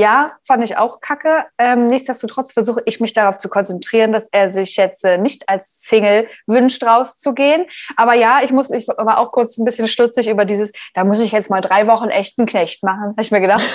Ja, 0.00 0.32
fand 0.46 0.64
ich 0.64 0.78
auch 0.78 1.02
kacke. 1.02 1.44
Ähm, 1.58 1.88
nichtsdestotrotz 1.88 2.52
versuche 2.52 2.80
ich 2.86 3.00
mich 3.00 3.12
darauf 3.12 3.36
zu 3.36 3.50
konzentrieren, 3.50 4.12
dass 4.12 4.30
er 4.32 4.50
sich 4.50 4.76
jetzt 4.76 5.04
äh, 5.04 5.18
nicht 5.18 5.46
als 5.50 5.82
Single 5.82 6.26
wünscht, 6.46 6.82
rauszugehen. 6.82 7.66
Aber 7.96 8.14
ja, 8.14 8.40
ich 8.42 8.50
muss, 8.50 8.70
ich 8.70 8.88
war 8.88 9.18
auch 9.18 9.30
kurz 9.30 9.58
ein 9.58 9.66
bisschen 9.66 9.88
stutzig 9.88 10.26
über 10.28 10.46
dieses, 10.46 10.72
da 10.94 11.04
muss 11.04 11.20
ich 11.20 11.32
jetzt 11.32 11.50
mal 11.50 11.60
drei 11.60 11.86
Wochen 11.86 12.08
echten 12.08 12.46
Knecht 12.46 12.82
machen. 12.82 13.10
Habe 13.10 13.20
ich 13.20 13.30
mir 13.30 13.42
gedacht. 13.42 13.62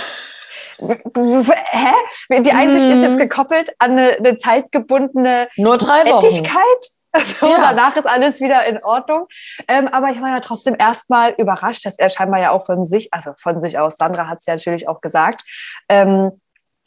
Hä? 0.80 2.42
Die 2.42 2.52
Einsicht 2.52 2.88
ist 2.88 3.04
jetzt 3.04 3.20
gekoppelt 3.20 3.76
an 3.78 3.92
eine, 3.92 4.14
eine 4.18 4.36
zeitgebundene 4.36 5.48
Nur 5.58 5.78
drei 5.78 6.06
Wochen. 6.06 6.26
Ettigkeit. 6.26 6.90
So, 7.24 7.48
ja. 7.48 7.58
Danach 7.58 7.96
ist 7.96 8.08
alles 8.08 8.42
wieder 8.42 8.66
in 8.66 8.84
Ordnung. 8.84 9.28
Ähm, 9.68 9.88
aber 9.88 10.10
ich 10.10 10.22
war 10.22 10.30
ja 10.30 10.40
trotzdem 10.40 10.76
erstmal 10.78 11.32
überrascht, 11.38 11.86
dass 11.86 11.98
er 11.98 12.10
scheinbar 12.10 12.42
ja 12.42 12.52
auch 12.52 12.66
von 12.66 12.86
sich, 12.86 13.14
also 13.14 13.32
von 13.38 13.62
sich 13.62 13.80
aus, 13.80 13.98
Sandra 13.98 14.28
hat 14.28 14.40
es 14.40 14.46
ja 14.46 14.56
natürlich 14.56 14.88
auch 14.88 15.02
gesagt, 15.02 15.44
ähm, 15.90 16.42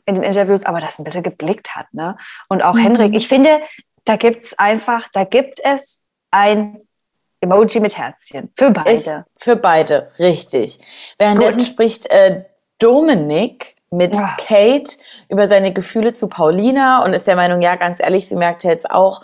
in 0.07 0.15
den 0.15 0.25
Interviews, 0.25 0.65
aber 0.65 0.81
das 0.81 0.99
ein 0.99 1.05
bisschen 1.05 1.23
geblickt 1.23 1.77
hat. 1.77 1.93
Ne? 1.93 2.17
Und 2.49 2.63
auch 2.63 2.75
mhm. 2.75 2.81
Henrik, 2.81 3.15
ich 3.15 3.29
finde, 3.29 3.61
da 4.05 4.17
gibt 4.17 4.43
es 4.43 4.59
einfach, 4.59 5.09
da 5.13 5.25
gibt 5.25 5.61
es 5.63 6.05
ein 6.31 6.79
Emoji 7.41 7.81
mit 7.81 7.97
Herzchen. 7.97 8.51
Für 8.57 8.71
beide. 8.71 8.91
Ist 8.91 9.13
für 9.37 9.57
beide, 9.57 10.11
richtig. 10.19 10.79
Währenddessen 11.19 11.59
Gut. 11.59 11.69
spricht 11.69 12.11
äh, 12.11 12.45
Dominik 12.79 13.77
mit 13.91 14.15
ja. 14.15 14.37
Kate 14.39 14.97
über 15.29 15.49
seine 15.49 15.73
Gefühle 15.73 16.13
zu 16.13 16.29
Paulina 16.29 17.05
und 17.05 17.13
ist 17.13 17.27
der 17.27 17.37
Meinung, 17.37 17.63
ja, 17.63 17.77
ganz 17.77 18.01
ehrlich, 18.01 18.29
sie 18.29 18.37
merkt 18.37 18.65
ja 18.65 18.71
jetzt 18.71 18.91
auch, 18.91 19.23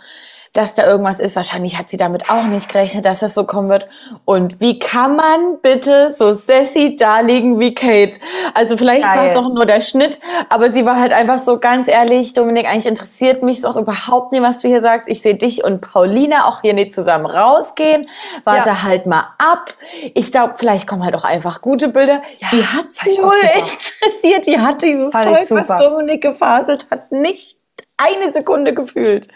dass 0.55 0.73
da 0.73 0.87
irgendwas 0.87 1.21
ist. 1.21 1.37
Wahrscheinlich 1.37 1.77
hat 1.77 1.91
sie 1.91 1.97
damit 1.97 2.31
auch 2.31 2.45
nicht 2.45 2.69
gerechnet, 2.69 3.05
dass 3.05 3.21
das 3.21 3.35
so 3.35 3.45
kommen 3.45 3.69
wird. 3.69 3.87
Und 4.25 4.61
wie 4.61 4.79
kann 4.79 5.17
man 5.17 5.59
bitte 5.61 6.15
so 6.17 6.33
sassy 6.33 6.97
da 6.97 7.21
liegen 7.21 7.59
wie 7.59 7.75
Kate? 7.75 8.19
Also 8.55 8.77
vielleicht 8.77 9.05
war 9.05 9.27
es 9.27 9.37
auch 9.37 9.53
nur 9.53 9.67
der 9.67 9.81
Schnitt, 9.81 10.21
aber 10.49 10.71
sie 10.71 10.87
war 10.87 10.99
halt 10.99 11.13
einfach 11.13 11.39
so 11.39 11.59
ganz 11.59 11.89
ehrlich, 11.89 12.35
Dominik, 12.35 12.67
eigentlich 12.67 12.87
interessiert 12.87 13.43
mich 13.43 13.67
auch 13.67 13.77
überhaupt 13.77 14.33
nicht, 14.33 14.43
was 14.43 14.61
du 14.61 14.69
hier 14.69 14.81
sagst. 14.81 15.09
Ich 15.09 15.23
sehe 15.23 15.35
dich 15.35 15.65
und 15.65 15.81
Paulina 15.81 16.47
auch 16.47 16.61
hier 16.61 16.75
nicht 16.75 16.93
zusammen 16.93 17.27
rausgehen. 17.27 18.09
Warte 18.45 18.71
ja. 18.71 18.83
halt 18.85 19.07
mal 19.07 19.35
ab. 19.39 19.75
Ich 20.15 20.31
glaube, 20.31 20.55
vielleicht 20.57 20.87
kommen 20.87 21.05
halt 21.05 21.17
auch 21.17 21.25
einfach 21.25 21.63
gute 21.63 21.89
Bilder. 21.89 22.23
Ja, 22.39 22.49
sie 22.51 22.65
hat 22.65 22.87
es 22.91 23.19
null 23.19 23.33
interessiert. 23.43 24.47
Die 24.47 24.61
hat 24.61 24.83
dieses 24.83 25.11
Zeug, 25.11 25.67
was 25.69 25.81
Dominik 25.83 26.23
gefaselt 26.23 26.87
hat, 26.93 27.11
nicht 27.11 27.64
eine 27.97 28.31
Sekunde 28.31 28.75
gefühlt. 28.75 29.29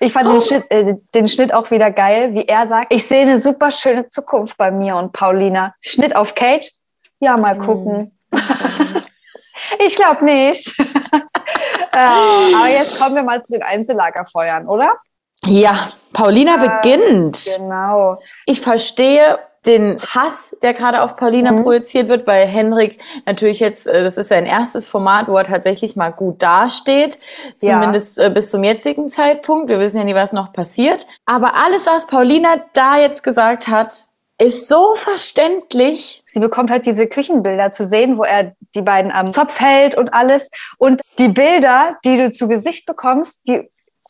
Ich 0.00 0.12
fand 0.12 0.28
oh. 0.28 0.32
den, 0.32 0.42
Schnitt, 0.42 0.64
äh, 0.70 0.94
den, 1.14 1.28
Schnitt, 1.28 1.52
auch 1.52 1.70
wieder 1.70 1.90
geil, 1.90 2.34
wie 2.34 2.46
er 2.46 2.66
sagt, 2.66 2.92
ich 2.92 3.06
sehe 3.06 3.22
eine 3.22 3.38
super 3.38 3.70
schöne 3.70 4.08
Zukunft 4.08 4.56
bei 4.56 4.70
mir 4.70 4.96
und 4.96 5.12
Paulina. 5.12 5.74
Schnitt 5.80 6.14
auf 6.14 6.34
Kate? 6.34 6.68
Ja, 7.20 7.36
mal 7.36 7.56
hm. 7.56 7.62
gucken. 7.64 8.18
ich 9.84 9.96
glaube 9.96 10.24
nicht. 10.24 10.78
äh, 11.92 12.54
aber 12.56 12.68
jetzt 12.68 13.00
kommen 13.00 13.16
wir 13.16 13.22
mal 13.22 13.42
zu 13.42 13.54
den 13.54 13.62
Einzellagerfeuern, 13.62 14.66
oder? 14.68 14.94
Ja, 15.44 15.88
Paulina 16.12 16.62
ja, 16.62 16.80
beginnt. 16.80 17.56
Genau. 17.56 18.20
Ich 18.46 18.60
verstehe 18.60 19.38
den 19.66 20.00
Hass, 20.00 20.56
der 20.62 20.72
gerade 20.72 21.02
auf 21.02 21.16
Paulina 21.16 21.52
mhm. 21.52 21.62
projiziert 21.62 22.08
wird, 22.08 22.26
weil 22.26 22.46
Henrik 22.46 22.98
natürlich 23.26 23.60
jetzt, 23.60 23.86
äh, 23.86 24.02
das 24.02 24.16
ist 24.16 24.28
sein 24.28 24.46
erstes 24.46 24.88
Format, 24.88 25.28
wo 25.28 25.36
er 25.36 25.44
tatsächlich 25.44 25.96
mal 25.96 26.10
gut 26.10 26.42
dasteht, 26.42 27.18
zumindest 27.58 28.18
ja. 28.18 28.26
Äh, 28.26 28.30
bis 28.30 28.50
zum 28.50 28.64
jetzigen 28.64 29.10
Zeitpunkt. 29.10 29.68
Wir 29.68 29.78
wissen 29.78 29.98
ja 29.98 30.04
nie, 30.04 30.14
was 30.14 30.32
noch 30.32 30.52
passiert. 30.52 31.06
Aber 31.26 31.52
alles, 31.64 31.86
was 31.86 32.06
Paulina 32.06 32.56
da 32.72 32.98
jetzt 32.98 33.22
gesagt 33.22 33.68
hat, 33.68 34.08
ist 34.40 34.68
so 34.68 34.94
verständlich. 34.94 36.22
Sie 36.26 36.38
bekommt 36.38 36.70
halt 36.70 36.86
diese 36.86 37.08
Küchenbilder 37.08 37.70
zu 37.70 37.84
sehen, 37.84 38.18
wo 38.18 38.22
er 38.22 38.54
die 38.74 38.82
beiden 38.82 39.10
am 39.10 39.32
Zopf 39.32 39.58
hält 39.58 39.96
und 39.96 40.14
alles. 40.14 40.50
Und 40.78 41.00
die 41.18 41.28
Bilder, 41.28 41.96
die 42.04 42.18
du 42.18 42.30
zu 42.30 42.46
Gesicht 42.46 42.86
bekommst, 42.86 43.48
die 43.48 43.68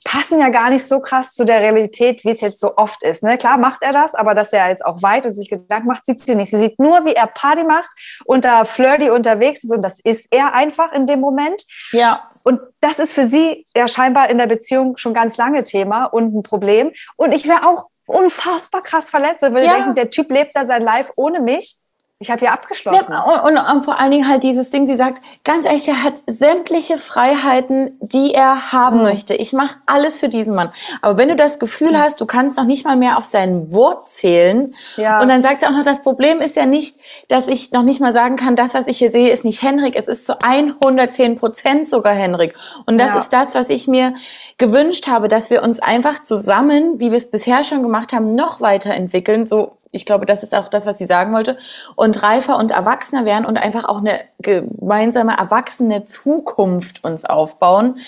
passen 0.08 0.40
ja 0.40 0.48
gar 0.48 0.70
nicht 0.70 0.86
so 0.86 1.00
krass 1.00 1.34
zu 1.34 1.44
der 1.44 1.60
Realität, 1.60 2.24
wie 2.24 2.30
es 2.30 2.40
jetzt 2.40 2.60
so 2.60 2.78
oft 2.78 3.02
ist. 3.02 3.22
Ne? 3.22 3.36
Klar 3.36 3.58
macht 3.58 3.82
er 3.82 3.92
das, 3.92 4.14
aber 4.14 4.34
dass 4.34 4.54
er 4.54 4.68
jetzt 4.68 4.84
auch 4.84 5.02
weit 5.02 5.26
und 5.26 5.32
sich 5.32 5.50
Gedanken 5.50 5.86
macht, 5.86 6.06
sieht 6.06 6.18
sie 6.18 6.34
nicht. 6.34 6.50
Sie 6.50 6.56
sieht 6.56 6.78
nur, 6.78 7.04
wie 7.04 7.12
er 7.12 7.26
Party 7.26 7.62
macht 7.62 7.90
und 8.24 8.46
da 8.46 8.64
flirty 8.64 9.10
unterwegs 9.10 9.64
ist 9.64 9.70
und 9.70 9.82
das 9.82 10.00
ist 10.00 10.28
er 10.30 10.54
einfach 10.54 10.92
in 10.92 11.04
dem 11.04 11.20
Moment. 11.20 11.62
Ja. 11.92 12.30
Und 12.42 12.58
das 12.80 12.98
ist 12.98 13.12
für 13.12 13.24
sie 13.24 13.66
ja 13.76 13.86
scheinbar 13.86 14.30
in 14.30 14.38
der 14.38 14.46
Beziehung 14.46 14.96
schon 14.96 15.12
ganz 15.12 15.36
lange 15.36 15.62
Thema 15.62 16.06
und 16.06 16.34
ein 16.34 16.42
Problem. 16.42 16.90
Und 17.16 17.32
ich 17.32 17.46
wäre 17.46 17.68
auch 17.68 17.88
unfassbar 18.06 18.82
krass 18.82 19.10
verletzt, 19.10 19.42
weil 19.42 19.62
ja. 19.62 19.74
denken, 19.74 19.94
der 19.94 20.08
Typ 20.08 20.30
lebt 20.30 20.56
da 20.56 20.64
sein 20.64 20.80
Life 20.80 21.12
ohne 21.16 21.40
mich. 21.40 21.76
Ich 22.20 22.32
habe 22.32 22.44
ja 22.44 22.50
abgeschlossen. 22.50 23.12
Ja, 23.12 23.42
und, 23.44 23.56
und, 23.56 23.70
und, 23.70 23.84
vor 23.84 24.00
allen 24.00 24.10
Dingen 24.10 24.26
halt 24.26 24.42
dieses 24.42 24.70
Ding, 24.70 24.88
sie 24.88 24.96
sagt, 24.96 25.22
ganz 25.44 25.64
ehrlich, 25.64 25.86
er 25.86 26.02
hat 26.02 26.14
sämtliche 26.26 26.98
Freiheiten, 26.98 27.96
die 28.00 28.34
er 28.34 28.72
haben 28.72 28.96
mhm. 28.96 29.02
möchte. 29.04 29.34
Ich 29.34 29.52
mache 29.52 29.76
alles 29.86 30.18
für 30.18 30.28
diesen 30.28 30.56
Mann. 30.56 30.72
Aber 31.00 31.16
wenn 31.16 31.28
du 31.28 31.36
das 31.36 31.60
Gefühl 31.60 31.92
mhm. 31.92 31.98
hast, 31.98 32.20
du 32.20 32.26
kannst 32.26 32.56
noch 32.56 32.64
nicht 32.64 32.84
mal 32.84 32.96
mehr 32.96 33.18
auf 33.18 33.24
sein 33.24 33.72
Wort 33.72 34.08
zählen, 34.08 34.74
ja. 34.96 35.20
und 35.20 35.28
dann 35.28 35.42
sagt 35.42 35.60
sie 35.60 35.66
auch 35.66 35.70
noch, 35.70 35.84
das 35.84 36.02
Problem 36.02 36.40
ist 36.40 36.56
ja 36.56 36.66
nicht, 36.66 36.96
dass 37.28 37.46
ich 37.46 37.70
noch 37.70 37.84
nicht 37.84 38.00
mal 38.00 38.12
sagen 38.12 38.34
kann, 38.34 38.56
das, 38.56 38.74
was 38.74 38.88
ich 38.88 38.98
hier 38.98 39.12
sehe, 39.12 39.30
ist 39.30 39.44
nicht 39.44 39.62
Henrik, 39.62 39.94
es 39.94 40.08
ist 40.08 40.26
zu 40.26 40.40
110 40.42 41.36
Prozent 41.36 41.88
sogar 41.88 42.14
Henrik. 42.14 42.56
Und 42.86 42.98
das 42.98 43.12
ja. 43.12 43.18
ist 43.20 43.32
das, 43.32 43.54
was 43.54 43.70
ich 43.70 43.86
mir 43.86 44.14
gewünscht 44.56 45.06
habe, 45.06 45.28
dass 45.28 45.50
wir 45.50 45.62
uns 45.62 45.78
einfach 45.78 46.24
zusammen, 46.24 46.98
wie 46.98 47.12
wir 47.12 47.16
es 47.16 47.30
bisher 47.30 47.62
schon 47.62 47.84
gemacht 47.84 48.12
haben, 48.12 48.30
noch 48.30 48.60
weiterentwickeln, 48.60 49.46
so 49.46 49.77
ich 49.90 50.06
glaube, 50.06 50.26
das 50.26 50.42
ist 50.42 50.54
auch 50.54 50.68
das, 50.68 50.86
was 50.86 50.98
sie 50.98 51.06
sagen 51.06 51.32
wollte, 51.32 51.56
und 51.96 52.22
reifer 52.22 52.56
und 52.56 52.70
erwachsener 52.70 53.24
werden 53.24 53.44
und 53.44 53.56
einfach 53.56 53.84
auch 53.84 53.98
eine 53.98 54.20
gemeinsame 54.38 55.36
erwachsene 55.36 56.04
Zukunft 56.04 57.04
uns 57.04 57.24
aufbauen. 57.24 57.94
Mhm. 57.94 58.00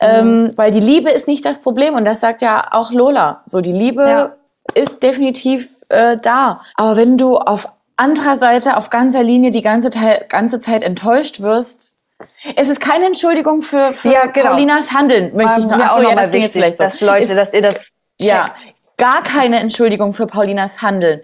Ähm, 0.00 0.52
weil 0.56 0.70
die 0.70 0.80
Liebe 0.80 1.10
ist 1.10 1.28
nicht 1.28 1.44
das 1.44 1.60
Problem 1.60 1.94
und 1.94 2.04
das 2.04 2.20
sagt 2.20 2.42
ja 2.42 2.68
auch 2.72 2.92
Lola. 2.92 3.42
So, 3.46 3.60
die 3.60 3.72
Liebe 3.72 4.02
ja. 4.02 4.34
ist 4.74 5.02
definitiv 5.02 5.76
äh, 5.88 6.16
da. 6.16 6.60
Aber 6.76 6.96
wenn 6.96 7.18
du 7.18 7.36
auf 7.36 7.68
anderer 7.96 8.36
Seite, 8.36 8.76
auf 8.76 8.90
ganzer 8.90 9.22
Linie 9.22 9.50
die 9.50 9.62
ganze, 9.62 9.90
ganze 10.28 10.60
Zeit 10.60 10.82
enttäuscht 10.82 11.40
wirst, 11.40 11.94
es 12.56 12.68
ist 12.68 12.80
keine 12.80 13.06
Entschuldigung 13.06 13.62
für, 13.62 13.92
für 13.92 14.12
ja, 14.12 14.26
genau. 14.26 14.50
Paulinas 14.50 14.92
Handeln, 14.92 15.34
möchte 15.34 15.60
ich 15.60 15.66
noch. 15.66 15.78
Achso, 15.78 16.02
ja, 16.02 16.14
das 16.14 16.30
Ding 16.30 16.42
ist 16.42 16.52
vielleicht 16.52 16.78
so. 16.78 16.84
dass 16.84 17.00
Leute, 17.00 17.34
dass 17.34 17.52
ihr 17.54 17.62
das 17.62 17.94
checkt. 18.20 18.30
Ja, 18.30 18.54
gar 18.96 19.22
keine 19.22 19.60
Entschuldigung 19.60 20.12
für 20.12 20.26
Paulinas 20.26 20.82
Handeln. 20.82 21.20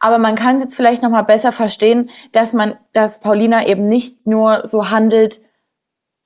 Aber 0.00 0.18
man 0.18 0.34
kann 0.34 0.56
es 0.56 0.62
jetzt 0.62 0.76
vielleicht 0.76 1.02
noch 1.02 1.10
mal 1.10 1.22
besser 1.22 1.52
verstehen, 1.52 2.10
dass 2.32 2.52
man, 2.52 2.76
dass 2.92 3.20
Paulina 3.20 3.66
eben 3.66 3.88
nicht 3.88 4.26
nur 4.26 4.62
so 4.64 4.90
handelt, 4.90 5.40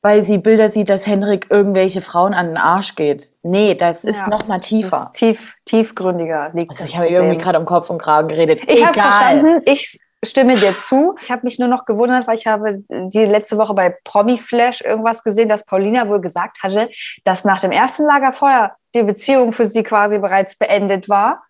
weil 0.03 0.23
sie 0.23 0.39
Bilder 0.39 0.69
sieht, 0.69 0.89
dass 0.89 1.07
Henrik 1.07 1.49
irgendwelche 1.51 2.01
Frauen 2.01 2.35
an 2.35 2.49
den 2.49 2.57
Arsch 2.57 2.95
geht. 2.95 3.33
Nee, 3.43 3.75
das 3.75 4.05
ist 4.05 4.21
ja, 4.21 4.29
noch 4.29 4.47
mal 4.47 4.61
tiefer. 4.61 4.91
Das 4.91 5.05
ist 5.07 5.13
tief, 5.15 5.55
tiefgründiger 5.65 6.51
liegt 6.55 6.71
also 6.71 6.85
ich 6.85 6.97
habe 6.97 7.09
irgendwie 7.09 7.39
gerade 7.39 7.59
um 7.59 7.65
Kopf 7.65 7.91
und 7.91 7.99
Kragen 7.99 8.29
geredet. 8.29 8.61
Ich 8.67 8.85
habe 8.85 8.99
verstanden. 8.99 9.63
Ich 9.65 9.99
stimme 10.25 10.57
dir 10.57 10.77
zu. 10.77 11.15
Ich 11.23 11.31
habe 11.31 11.43
mich 11.45 11.59
nur 11.59 11.69
noch 11.69 11.85
gewundert, 11.85 12.27
weil 12.27 12.37
ich 12.37 12.47
habe 12.47 12.83
die 12.89 13.25
letzte 13.25 13.57
Woche 13.59 13.75
bei 13.75 13.97
Promi 14.05 14.39
Flash 14.39 14.81
irgendwas 14.81 15.23
gesehen, 15.23 15.49
dass 15.49 15.65
Paulina 15.65 16.09
wohl 16.09 16.21
gesagt 16.21 16.63
hatte, 16.63 16.91
dass 17.25 17.45
nach 17.45 17.61
dem 17.61 17.71
ersten 17.71 18.05
Lagerfeuer 18.05 18.77
die 18.95 19.03
Beziehung 19.03 19.53
für 19.53 19.67
sie 19.67 19.83
quasi 19.83 20.19
bereits 20.19 20.57
beendet 20.57 21.09
war. 21.09 21.45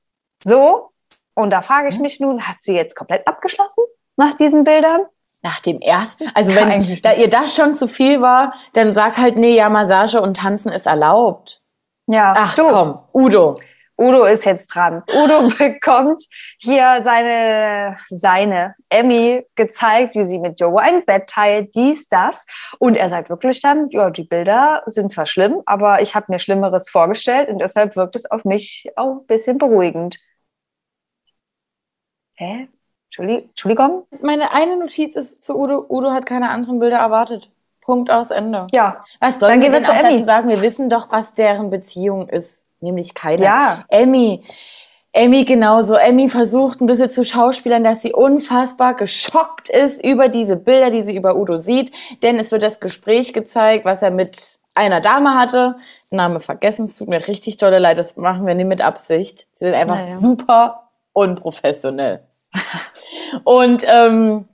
So. 0.45 0.91
Und 1.35 1.53
da 1.53 1.63
frage 1.63 1.89
ich 1.89 1.97
mhm. 1.97 2.03
mich 2.03 2.21
nun, 2.21 2.47
hat 2.47 2.57
sie 2.61 2.75
jetzt 2.75 2.95
komplett 2.95 3.27
abgeschlossen 3.27 3.85
nach 4.17 4.35
diesen 4.35 4.65
Bildern? 4.65 5.03
Nach 5.43 5.61
dem 5.61 5.81
ersten? 5.81 6.29
Also 6.35 6.55
wenn 6.57 6.99
da 7.03 7.15
ihr 7.15 7.31
das 7.31 7.55
schon 7.55 7.75
zu 7.75 7.89
viel 7.89 8.21
war, 8.21 8.55
dann 8.73 8.93
sag 8.93 9.19
halt, 9.19 9.37
nee, 9.37 9.55
ja, 9.55 9.69
Massage 9.71 10.21
und 10.21 10.37
Tanzen 10.37 10.73
ist 10.73 10.87
erlaubt. 10.87 11.63
Ja, 12.07 12.35
Ach 12.37 12.55
du. 12.55 12.67
komm, 12.67 12.99
Udo. 13.13 13.59
Udo 13.99 14.25
ist 14.25 14.45
jetzt 14.45 14.69
dran. 14.69 15.03
Udo 15.13 15.49
bekommt 15.59 16.23
hier 16.59 17.01
seine, 17.03 17.97
seine 18.07 18.75
Emmy 18.89 19.45
gezeigt, 19.57 20.15
wie 20.15 20.23
sie 20.23 20.39
mit 20.39 20.61
Joe 20.61 20.81
ein 20.81 21.05
Bett 21.05 21.29
teilt, 21.29 21.75
dies, 21.75 22.09
das. 22.09 22.47
Und 22.79 22.97
er 22.97 23.09
sagt 23.09 23.29
wirklich 23.29 23.61
dann, 23.61 23.89
ja, 23.91 24.11
die 24.11 24.25
Bilder 24.25 24.83
sind 24.87 25.11
zwar 25.11 25.27
schlimm, 25.27 25.63
aber 25.67 26.01
ich 26.01 26.15
habe 26.15 26.27
mir 26.29 26.39
Schlimmeres 26.39 26.89
vorgestellt 26.89 27.49
und 27.49 27.59
deshalb 27.59 27.97
wirkt 27.97 28.15
es 28.17 28.31
auf 28.31 28.45
mich 28.45 28.89
auch 28.97 29.21
ein 29.21 29.27
bisschen 29.27 29.59
beruhigend. 29.59 30.19
Hä? 32.37 32.69
Entschuldigung? 33.11 34.07
Meine 34.23 34.53
eine 34.53 34.77
Notiz 34.77 35.17
ist 35.17 35.43
zu 35.43 35.59
Udo. 35.59 35.87
Udo 35.89 36.13
hat 36.13 36.27
keine 36.27 36.51
anderen 36.51 36.79
Bilder 36.79 36.99
erwartet. 36.99 37.51
Punkt 37.89 38.11
aus 38.11 38.31
Ende. 38.31 38.67
Ja. 38.71 39.03
Was 39.19 39.41
sollen 39.41 39.63
wir 39.63 39.71
denn 39.71 39.83
auch 39.83 39.95
Emmy. 39.95 40.19
sagen? 40.23 40.51
Wir 40.51 40.61
wissen 40.61 40.91
doch, 40.91 41.11
was 41.11 41.33
deren 41.33 41.71
Beziehung 41.71 42.29
ist. 42.29 42.69
Nämlich 42.81 43.15
keine. 43.15 43.43
Ja. 43.43 43.85
Emmy. 43.89 44.45
Emmy 45.13 45.47
genauso. 45.47 45.95
Emmy 45.95 46.29
versucht 46.29 46.83
ein 46.83 46.87
bisschen 46.87 47.11
zu 47.11 47.25
schauspielern, 47.25 47.83
dass 47.83 48.03
sie 48.03 48.13
unfassbar 48.13 48.93
geschockt 48.93 49.71
ist 49.71 50.05
über 50.05 50.29
diese 50.29 50.57
Bilder, 50.57 50.91
die 50.91 51.01
sie 51.01 51.17
über 51.17 51.35
Udo 51.35 51.57
sieht. 51.57 51.91
Denn 52.23 52.39
es 52.39 52.53
wird 52.53 52.63
das 52.63 52.79
Gespräch 52.79 53.33
gezeigt, 53.33 53.87
was 53.87 54.03
er 54.03 54.11
mit 54.11 54.61
einer 54.75 55.01
Dame 55.01 55.35
hatte. 55.35 55.77
Name 56.11 56.41
vergessen, 56.41 56.85
es 56.85 56.99
tut 56.99 57.09
mir 57.09 57.27
richtig 57.27 57.57
tolle 57.57 57.79
leid, 57.79 57.97
das 57.97 58.19
machen 58.19 58.47
wir 58.47 58.55
nicht 58.55 58.67
mit 58.67 58.83
Absicht. 58.83 59.47
Wir 59.59 59.69
sind 59.69 59.75
einfach 59.75 59.97
naja. 59.97 60.19
super 60.19 60.91
unprofessionell. 61.15 62.23
Und 63.45 63.83
ähm, 63.89 64.47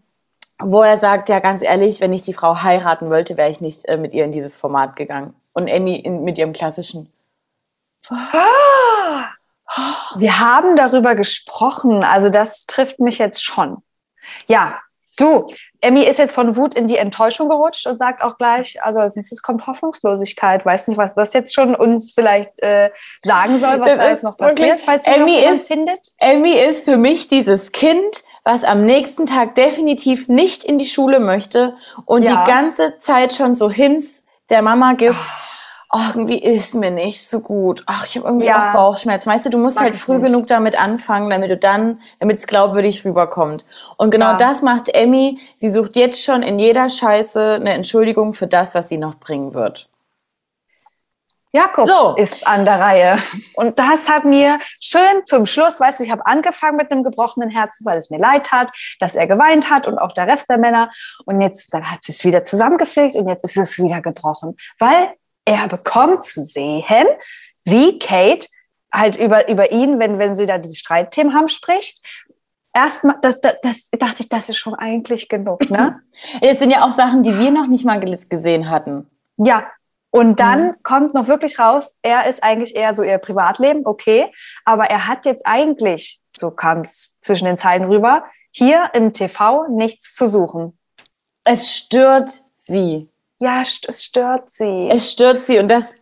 wo 0.60 0.82
er 0.82 0.98
sagt, 0.98 1.28
ja 1.28 1.40
ganz 1.40 1.62
ehrlich, 1.62 2.00
wenn 2.00 2.12
ich 2.12 2.22
die 2.22 2.34
Frau 2.34 2.62
heiraten 2.62 3.10
wollte, 3.10 3.36
wäre 3.36 3.50
ich 3.50 3.60
nicht 3.60 3.84
äh, 3.86 3.96
mit 3.96 4.14
ihr 4.14 4.24
in 4.24 4.32
dieses 4.32 4.56
Format 4.56 4.96
gegangen. 4.96 5.34
Und 5.52 5.68
Emmy 5.68 5.96
in, 5.96 6.24
mit 6.24 6.38
ihrem 6.38 6.52
klassischen. 6.52 7.12
Wir 10.16 10.40
haben 10.40 10.76
darüber 10.76 11.14
gesprochen, 11.14 12.04
also 12.04 12.28
das 12.28 12.66
trifft 12.66 13.00
mich 13.00 13.18
jetzt 13.18 13.42
schon. 13.42 13.78
Ja, 14.46 14.80
du, 15.16 15.46
Emmy 15.80 16.02
ist 16.02 16.18
jetzt 16.18 16.32
von 16.32 16.56
Wut 16.56 16.74
in 16.74 16.86
die 16.86 16.96
Enttäuschung 16.96 17.48
gerutscht 17.48 17.86
und 17.86 17.96
sagt 17.96 18.22
auch 18.22 18.36
gleich, 18.38 18.82
also 18.82 19.00
als 19.00 19.16
nächstes 19.16 19.42
kommt 19.42 19.66
Hoffnungslosigkeit. 19.66 20.64
Weiß 20.64 20.88
nicht, 20.88 20.98
was 20.98 21.14
das 21.14 21.32
jetzt 21.32 21.54
schon 21.54 21.74
uns 21.74 22.12
vielleicht 22.12 22.60
äh, 22.62 22.90
sagen 23.20 23.56
soll, 23.58 23.80
was 23.80 23.88
das 23.88 23.98
da 23.98 24.08
jetzt 24.08 24.24
noch 24.24 24.36
passiert, 24.36 24.80
falls 24.84 25.06
Emmy 25.06 25.36
ist, 25.36 25.66
findet. 25.66 26.08
Emmy 26.18 26.52
ist 26.52 26.84
für 26.84 26.96
mich 26.96 27.26
dieses 27.28 27.72
Kind, 27.72 28.22
was 28.44 28.62
am 28.62 28.84
nächsten 28.84 29.26
Tag 29.26 29.54
definitiv 29.54 30.28
nicht 30.28 30.64
in 30.64 30.78
die 30.78 30.84
Schule 30.84 31.18
möchte 31.18 31.74
und 32.04 32.24
ja. 32.24 32.44
die 32.44 32.50
ganze 32.50 32.98
Zeit 32.98 33.34
schon 33.34 33.54
so 33.54 33.70
Hints 33.70 34.22
der 34.50 34.62
Mama 34.62 34.92
gibt. 34.92 35.16
Oh, 35.96 36.00
irgendwie 36.08 36.38
ist 36.38 36.74
mir 36.74 36.90
nicht 36.90 37.30
so 37.30 37.38
gut. 37.38 37.84
Ach, 37.86 38.04
ich 38.04 38.16
habe 38.16 38.26
irgendwie 38.26 38.46
ja. 38.46 38.68
auch 38.68 38.72
Bauchschmerzen. 38.74 39.30
Weißt 39.30 39.46
du, 39.46 39.50
du 39.50 39.58
musst 39.58 39.76
Mag 39.76 39.84
halt 39.84 39.96
früh 39.96 40.18
nicht. 40.18 40.26
genug 40.26 40.48
damit 40.48 40.78
anfangen, 40.78 41.30
damit 41.30 41.50
du 41.50 41.56
dann, 41.56 42.00
damit 42.18 42.38
es 42.38 42.48
glaubwürdig 42.48 43.04
rüberkommt. 43.04 43.64
Und 43.96 44.10
genau 44.10 44.32
ja. 44.32 44.36
das 44.36 44.60
macht 44.60 44.88
Emmy. 44.88 45.38
Sie 45.54 45.70
sucht 45.70 45.94
jetzt 45.94 46.22
schon 46.22 46.42
in 46.42 46.58
jeder 46.58 46.88
Scheiße 46.90 47.58
eine 47.60 47.74
Entschuldigung 47.74 48.34
für 48.34 48.48
das, 48.48 48.74
was 48.74 48.88
sie 48.88 48.98
noch 48.98 49.14
bringen 49.14 49.54
wird. 49.54 49.88
Jakob 51.54 51.86
so. 51.86 52.14
ist 52.16 52.44
an 52.48 52.64
der 52.64 52.80
Reihe. 52.80 53.18
Und 53.54 53.78
das 53.78 54.08
hat 54.08 54.24
mir 54.24 54.58
schön 54.80 55.24
zum 55.24 55.46
Schluss, 55.46 55.78
weißt 55.78 56.00
du, 56.00 56.04
ich 56.04 56.10
habe 56.10 56.26
angefangen 56.26 56.76
mit 56.76 56.90
einem 56.90 57.04
gebrochenen 57.04 57.48
Herzen, 57.48 57.86
weil 57.86 57.96
es 57.96 58.10
mir 58.10 58.18
leid 58.18 58.50
hat, 58.50 58.72
dass 58.98 59.14
er 59.14 59.28
geweint 59.28 59.70
hat 59.70 59.86
und 59.86 59.96
auch 59.96 60.12
der 60.12 60.26
Rest 60.26 60.50
der 60.50 60.58
Männer. 60.58 60.90
Und 61.26 61.40
jetzt, 61.40 61.72
dann 61.72 61.88
hat 61.88 62.00
es 62.08 62.24
wieder 62.24 62.42
zusammengepflegt 62.42 63.14
und 63.14 63.28
jetzt 63.28 63.44
ist 63.44 63.56
es 63.56 63.78
wieder 63.78 64.00
gebrochen, 64.00 64.56
weil 64.80 65.12
er 65.44 65.68
bekommt 65.68 66.24
zu 66.24 66.42
sehen, 66.42 67.06
wie 67.64 68.00
Kate 68.00 68.48
halt 68.92 69.14
über, 69.14 69.48
über 69.48 69.70
ihn, 69.70 70.00
wenn, 70.00 70.18
wenn 70.18 70.34
sie 70.34 70.46
da 70.46 70.58
diese 70.58 70.74
Streitthemen 70.74 71.34
haben, 71.34 71.46
spricht. 71.46 72.04
Erstmal, 72.72 73.14
das, 73.22 73.40
das, 73.40 73.54
das 73.62 73.90
dachte 73.92 74.22
ich, 74.24 74.28
das 74.28 74.48
ist 74.48 74.56
schon 74.56 74.74
eigentlich 74.74 75.28
genug, 75.28 75.70
ne? 75.70 76.00
Es 76.40 76.58
sind 76.58 76.70
ja 76.70 76.84
auch 76.84 76.90
Sachen, 76.90 77.22
die 77.22 77.38
wir 77.38 77.52
noch 77.52 77.68
nicht 77.68 77.84
mal 77.84 78.00
gesehen 78.00 78.68
hatten. 78.70 79.08
Ja, 79.36 79.68
und 80.14 80.38
dann 80.38 80.66
mhm. 80.66 80.74
kommt 80.84 81.12
noch 81.14 81.26
wirklich 81.26 81.58
raus, 81.58 81.96
er 82.02 82.26
ist 82.26 82.40
eigentlich 82.44 82.76
eher 82.76 82.94
so 82.94 83.02
ihr 83.02 83.18
Privatleben, 83.18 83.84
okay, 83.84 84.32
aber 84.64 84.84
er 84.84 85.08
hat 85.08 85.26
jetzt 85.26 85.44
eigentlich, 85.44 86.20
so 86.28 86.52
kam 86.52 86.82
es 86.82 87.18
zwischen 87.20 87.46
den 87.46 87.58
Zeilen 87.58 87.90
rüber, 87.90 88.22
hier 88.52 88.90
im 88.92 89.12
TV 89.12 89.66
nichts 89.68 90.14
zu 90.14 90.28
suchen. 90.28 90.78
Es 91.42 91.74
stört 91.74 92.44
sie. 92.58 93.10
Ja, 93.40 93.62
es 93.62 94.04
stört 94.04 94.50
sie. 94.50 94.88
Es 94.88 95.10
stört 95.10 95.40
sie 95.40 95.58
und 95.58 95.66
das, 95.66 95.94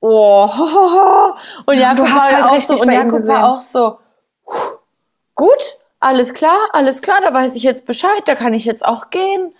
oh, 0.00 0.48
und 1.66 1.78
Jakob 1.78 2.08
ja, 2.08 2.14
war 2.16 2.32
halt 2.32 2.44
auch 2.46 2.60
so, 2.60 2.82
und 2.82 2.90
Jakob 2.90 3.20
war 3.28 3.54
auch 3.54 3.60
so, 3.60 4.00
gut, 5.36 5.78
alles 6.00 6.34
klar, 6.34 6.58
alles 6.72 7.00
klar, 7.00 7.20
da 7.24 7.32
weiß 7.32 7.54
ich 7.54 7.62
jetzt 7.62 7.86
Bescheid, 7.86 8.22
da 8.24 8.34
kann 8.34 8.54
ich 8.54 8.64
jetzt 8.64 8.84
auch 8.84 9.10
gehen. 9.10 9.54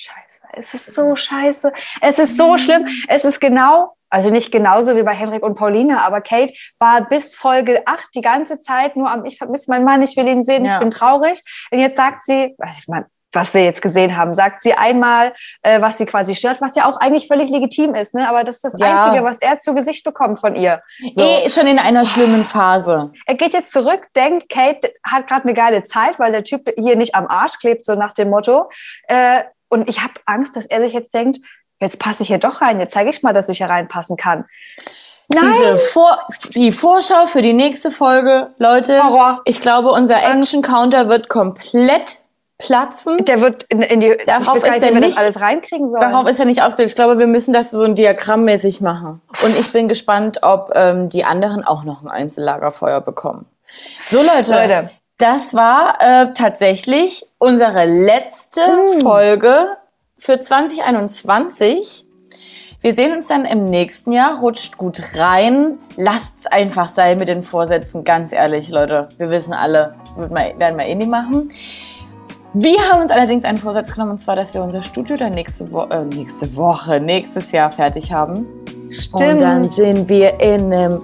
Scheiße, 0.00 0.42
es 0.52 0.74
ist 0.74 0.94
so 0.94 1.16
scheiße. 1.16 1.72
Es 2.00 2.20
ist 2.20 2.36
so 2.36 2.56
schlimm. 2.56 2.86
Es 3.08 3.24
ist 3.24 3.40
genau, 3.40 3.96
also 4.10 4.30
nicht 4.30 4.52
genauso 4.52 4.96
wie 4.96 5.02
bei 5.02 5.12
Henrik 5.12 5.42
und 5.42 5.56
Pauline, 5.56 6.00
aber 6.02 6.20
Kate 6.20 6.54
war 6.78 7.08
bis 7.08 7.34
Folge 7.34 7.82
8 7.84 8.06
die 8.14 8.20
ganze 8.20 8.60
Zeit 8.60 8.94
nur 8.94 9.10
am, 9.10 9.24
ich 9.24 9.38
vermisse 9.38 9.72
meinen 9.72 9.84
Mann, 9.84 10.00
ich 10.02 10.16
will 10.16 10.28
ihn 10.28 10.44
sehen, 10.44 10.64
ja. 10.64 10.74
ich 10.74 10.78
bin 10.78 10.90
traurig. 10.90 11.42
Und 11.72 11.80
jetzt 11.80 11.96
sagt 11.96 12.24
sie, 12.24 12.54
ich 12.78 12.86
meine, 12.86 13.06
was 13.32 13.52
wir 13.52 13.64
jetzt 13.64 13.82
gesehen 13.82 14.16
haben, 14.16 14.34
sagt 14.34 14.62
sie 14.62 14.72
einmal, 14.74 15.34
äh, 15.62 15.80
was 15.80 15.98
sie 15.98 16.06
quasi 16.06 16.36
stört, 16.36 16.60
was 16.60 16.76
ja 16.76 16.90
auch 16.90 16.98
eigentlich 17.00 17.26
völlig 17.26 17.50
legitim 17.50 17.94
ist, 17.94 18.14
ne? 18.14 18.28
Aber 18.28 18.44
das 18.44 18.56
ist 18.56 18.64
das 18.64 18.74
ja. 18.78 19.04
Einzige, 19.04 19.24
was 19.24 19.38
er 19.38 19.58
zu 19.58 19.74
Gesicht 19.74 20.04
bekommt 20.04 20.38
von 20.38 20.54
ihr. 20.54 20.80
So. 21.12 21.22
Eh 21.22 21.48
schon 21.48 21.66
in 21.66 21.78
einer 21.78 22.04
schlimmen 22.04 22.44
Phase. 22.44 23.12
Er 23.26 23.34
geht 23.34 23.52
jetzt 23.52 23.72
zurück, 23.72 24.06
denkt, 24.16 24.48
Kate 24.48 24.92
hat 25.02 25.26
gerade 25.26 25.42
eine 25.42 25.54
geile 25.54 25.82
Zeit, 25.82 26.18
weil 26.18 26.32
der 26.32 26.44
Typ 26.44 26.70
hier 26.78 26.96
nicht 26.96 27.14
am 27.14 27.26
Arsch 27.26 27.58
klebt, 27.58 27.84
so 27.84 27.96
nach 27.96 28.14
dem 28.14 28.30
Motto. 28.30 28.70
Äh, 29.08 29.42
und 29.68 29.88
ich 29.88 30.02
habe 30.02 30.14
Angst, 30.26 30.56
dass 30.56 30.66
er 30.66 30.80
sich 30.80 30.92
jetzt 30.92 31.12
denkt, 31.14 31.38
jetzt 31.80 31.98
passe 31.98 32.22
ich 32.22 32.28
hier 32.28 32.38
doch 32.38 32.60
rein, 32.60 32.80
jetzt 32.80 32.92
zeige 32.92 33.10
ich 33.10 33.22
mal, 33.22 33.32
dass 33.32 33.48
ich 33.48 33.58
hier 33.58 33.70
reinpassen 33.70 34.16
kann. 34.16 34.44
Nein. 35.28 35.52
Diese 35.52 35.76
Vor 35.76 36.18
die 36.54 36.72
Vorschau 36.72 37.26
für 37.26 37.42
die 37.42 37.52
nächste 37.52 37.90
Folge, 37.90 38.50
Leute. 38.58 39.02
Horror. 39.04 39.42
Ich 39.44 39.60
glaube, 39.60 39.90
unser 39.90 40.16
Action-Counter 40.16 41.08
wird 41.10 41.28
komplett 41.28 42.22
platzen. 42.56 43.24
Der 43.24 43.40
wird 43.40 43.64
in, 43.64 43.82
in 43.82 44.00
die. 44.00 44.16
Darauf 44.26 44.56
ist 44.56 44.64
nicht, 44.64 44.82
er 44.82 45.00
nicht 45.00 45.18
alles 45.18 45.40
reinkriegen 45.40 45.86
soll. 45.86 46.00
Darauf 46.00 46.28
ist 46.28 46.38
er 46.40 46.46
nicht 46.46 46.62
ausgelegt. 46.62 46.90
Ich 46.90 46.96
glaube, 46.96 47.18
wir 47.18 47.26
müssen 47.26 47.52
das 47.52 47.70
so 47.70 47.84
ein 47.84 47.94
Diagrammmäßig 47.94 48.80
machen. 48.80 49.20
Und 49.44 49.58
ich 49.58 49.70
bin 49.72 49.86
gespannt, 49.86 50.40
ob 50.42 50.72
ähm, 50.74 51.08
die 51.08 51.24
anderen 51.24 51.62
auch 51.62 51.84
noch 51.84 52.02
ein 52.02 52.08
Einzellagerfeuer 52.08 53.00
bekommen. 53.02 53.46
So 54.10 54.22
Leute, 54.22 54.52
Leute. 54.52 54.90
Das 55.18 55.52
war 55.52 55.98
äh, 55.98 56.32
tatsächlich 56.32 57.26
unsere 57.38 57.84
letzte 57.86 58.60
mm. 58.60 59.00
Folge 59.00 59.76
für 60.16 60.38
2021. 60.38 62.06
Wir 62.80 62.94
sehen 62.94 63.12
uns 63.12 63.26
dann 63.26 63.44
im 63.44 63.64
nächsten 63.64 64.12
Jahr. 64.12 64.38
Rutscht 64.38 64.78
gut 64.78 65.02
rein. 65.16 65.78
Lasst's 65.96 66.46
einfach 66.46 66.86
sein 66.86 67.18
mit 67.18 67.26
den 67.26 67.42
Vorsätzen. 67.42 68.04
Ganz 68.04 68.32
ehrlich, 68.32 68.70
Leute. 68.70 69.08
Wir 69.18 69.28
wissen 69.28 69.52
alle, 69.52 69.96
werden 70.16 70.78
wir 70.78 70.86
eh 70.86 70.94
nicht 70.94 71.10
machen. 71.10 71.48
Wir 72.54 72.78
haben 72.88 73.02
uns 73.02 73.10
allerdings 73.10 73.42
einen 73.42 73.58
Vorsatz 73.58 73.92
genommen, 73.92 74.12
und 74.12 74.20
zwar, 74.20 74.36
dass 74.36 74.54
wir 74.54 74.62
unser 74.62 74.82
Studio 74.82 75.16
dann 75.16 75.34
nächste, 75.34 75.70
Wo 75.72 75.82
äh, 75.82 76.04
nächste 76.04 76.56
Woche, 76.56 77.00
nächstes 77.00 77.50
Jahr 77.50 77.72
fertig 77.72 78.12
haben. 78.12 78.46
Stimmt. 78.88 79.32
Und 79.32 79.40
dann 79.40 79.68
sind 79.68 80.08
wir 80.08 80.40
in 80.40 80.72
einem, 80.72 81.02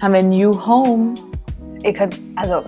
haben 0.00 0.14
wir 0.14 0.20
ein 0.20 0.30
New 0.30 0.66
Home. 0.66 1.12
Ihr 1.82 1.92
könnt, 1.92 2.18
also 2.36 2.62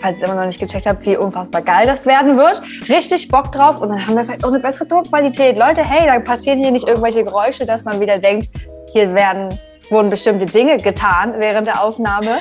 falls 0.00 0.20
ihr 0.20 0.26
immer 0.26 0.36
noch 0.36 0.46
nicht 0.46 0.60
gecheckt 0.60 0.86
habt, 0.86 1.04
wie 1.06 1.16
unfassbar 1.16 1.62
geil 1.62 1.86
das 1.86 2.06
werden 2.06 2.36
wird. 2.36 2.62
Richtig 2.88 3.28
Bock 3.28 3.52
drauf 3.52 3.80
und 3.80 3.90
dann 3.90 4.06
haben 4.06 4.16
wir 4.16 4.24
vielleicht 4.24 4.44
auch 4.44 4.48
eine 4.48 4.60
bessere 4.60 4.88
Tonqualität. 4.88 5.56
Leute, 5.56 5.82
hey, 5.82 6.06
da 6.06 6.18
passieren 6.18 6.58
hier 6.58 6.70
nicht 6.70 6.88
irgendwelche 6.88 7.24
Geräusche, 7.24 7.64
dass 7.64 7.84
man 7.84 8.00
wieder 8.00 8.18
denkt, 8.18 8.48
hier 8.92 9.14
werden, 9.14 9.58
wurden 9.90 10.08
bestimmte 10.08 10.46
Dinge 10.46 10.78
getan 10.78 11.34
während 11.38 11.66
der 11.66 11.82
Aufnahme. 11.82 12.38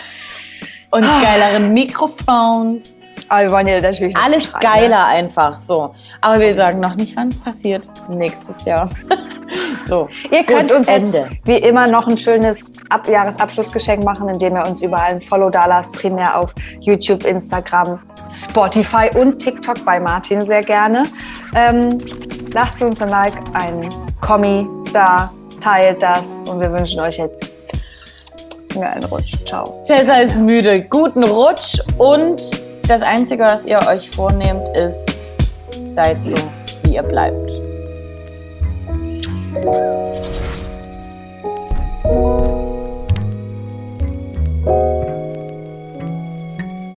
Und 0.89 1.03
geileren 1.03 1.73
Mikrofons. 1.73 2.97
Aber 3.29 3.41
wir 3.41 3.51
wollen 3.51 3.67
ja 3.67 3.81
natürlich 3.81 4.15
alles 4.15 4.53
rein, 4.53 4.61
geiler 4.61 4.89
ne? 4.89 5.05
einfach 5.05 5.57
so. 5.57 5.93
Aber 6.21 6.39
wir 6.39 6.55
sagen 6.55 6.79
noch 6.79 6.95
nicht, 6.95 7.15
wann 7.17 7.29
es 7.29 7.37
passiert. 7.37 7.89
Nächstes 8.07 8.63
Jahr. 8.63 8.89
so. 9.87 10.09
Ihr 10.31 10.43
könnt 10.43 10.69
Gut, 10.69 10.77
uns 10.77 10.87
Ende. 10.87 11.07
jetzt 11.07 11.25
wie 11.45 11.57
immer 11.57 11.87
noch 11.87 12.07
ein 12.07 12.17
schönes 12.17 12.73
Ab 12.89 13.07
Jahresabschlussgeschenk 13.07 14.03
machen, 14.03 14.29
indem 14.29 14.55
ihr 14.55 14.65
uns 14.65 14.81
überall 14.81 15.11
ein 15.11 15.21
Follow 15.21 15.49
da 15.49 15.65
lasst, 15.65 15.93
primär 15.93 16.37
auf 16.37 16.53
YouTube, 16.79 17.25
Instagram, 17.25 17.99
Spotify 18.29 19.09
und 19.17 19.39
TikTok 19.39 19.83
bei 19.85 19.99
Martin 19.99 20.43
sehr 20.45 20.61
gerne. 20.61 21.03
Ähm, 21.55 21.97
lasst 22.53 22.81
uns 22.81 23.01
ein 23.01 23.09
Like, 23.09 23.35
ein 23.53 23.89
Kommi 24.21 24.67
da, 24.93 25.31
teilt 25.59 26.01
das 26.03 26.39
und 26.49 26.59
wir 26.59 26.71
wünschen 26.71 27.01
euch 27.01 27.17
jetzt 27.17 27.57
einen 28.75 29.03
Rutsch. 29.05 29.35
Ciao. 29.45 29.81
Tessa 29.87 30.17
ist 30.17 30.39
müde. 30.39 30.81
Guten 30.83 31.23
Rutsch 31.23 31.79
und 31.97 32.41
das 32.87 33.01
Einzige, 33.01 33.43
was 33.43 33.65
ihr 33.65 33.79
euch 33.87 34.09
vornehmt, 34.09 34.69
ist, 34.69 35.33
seid 35.89 36.23
so, 36.23 36.37
wie 36.83 36.95
ihr 36.95 37.03
bleibt. 37.03 37.66
Thank 39.57 39.97
you. 44.67 44.96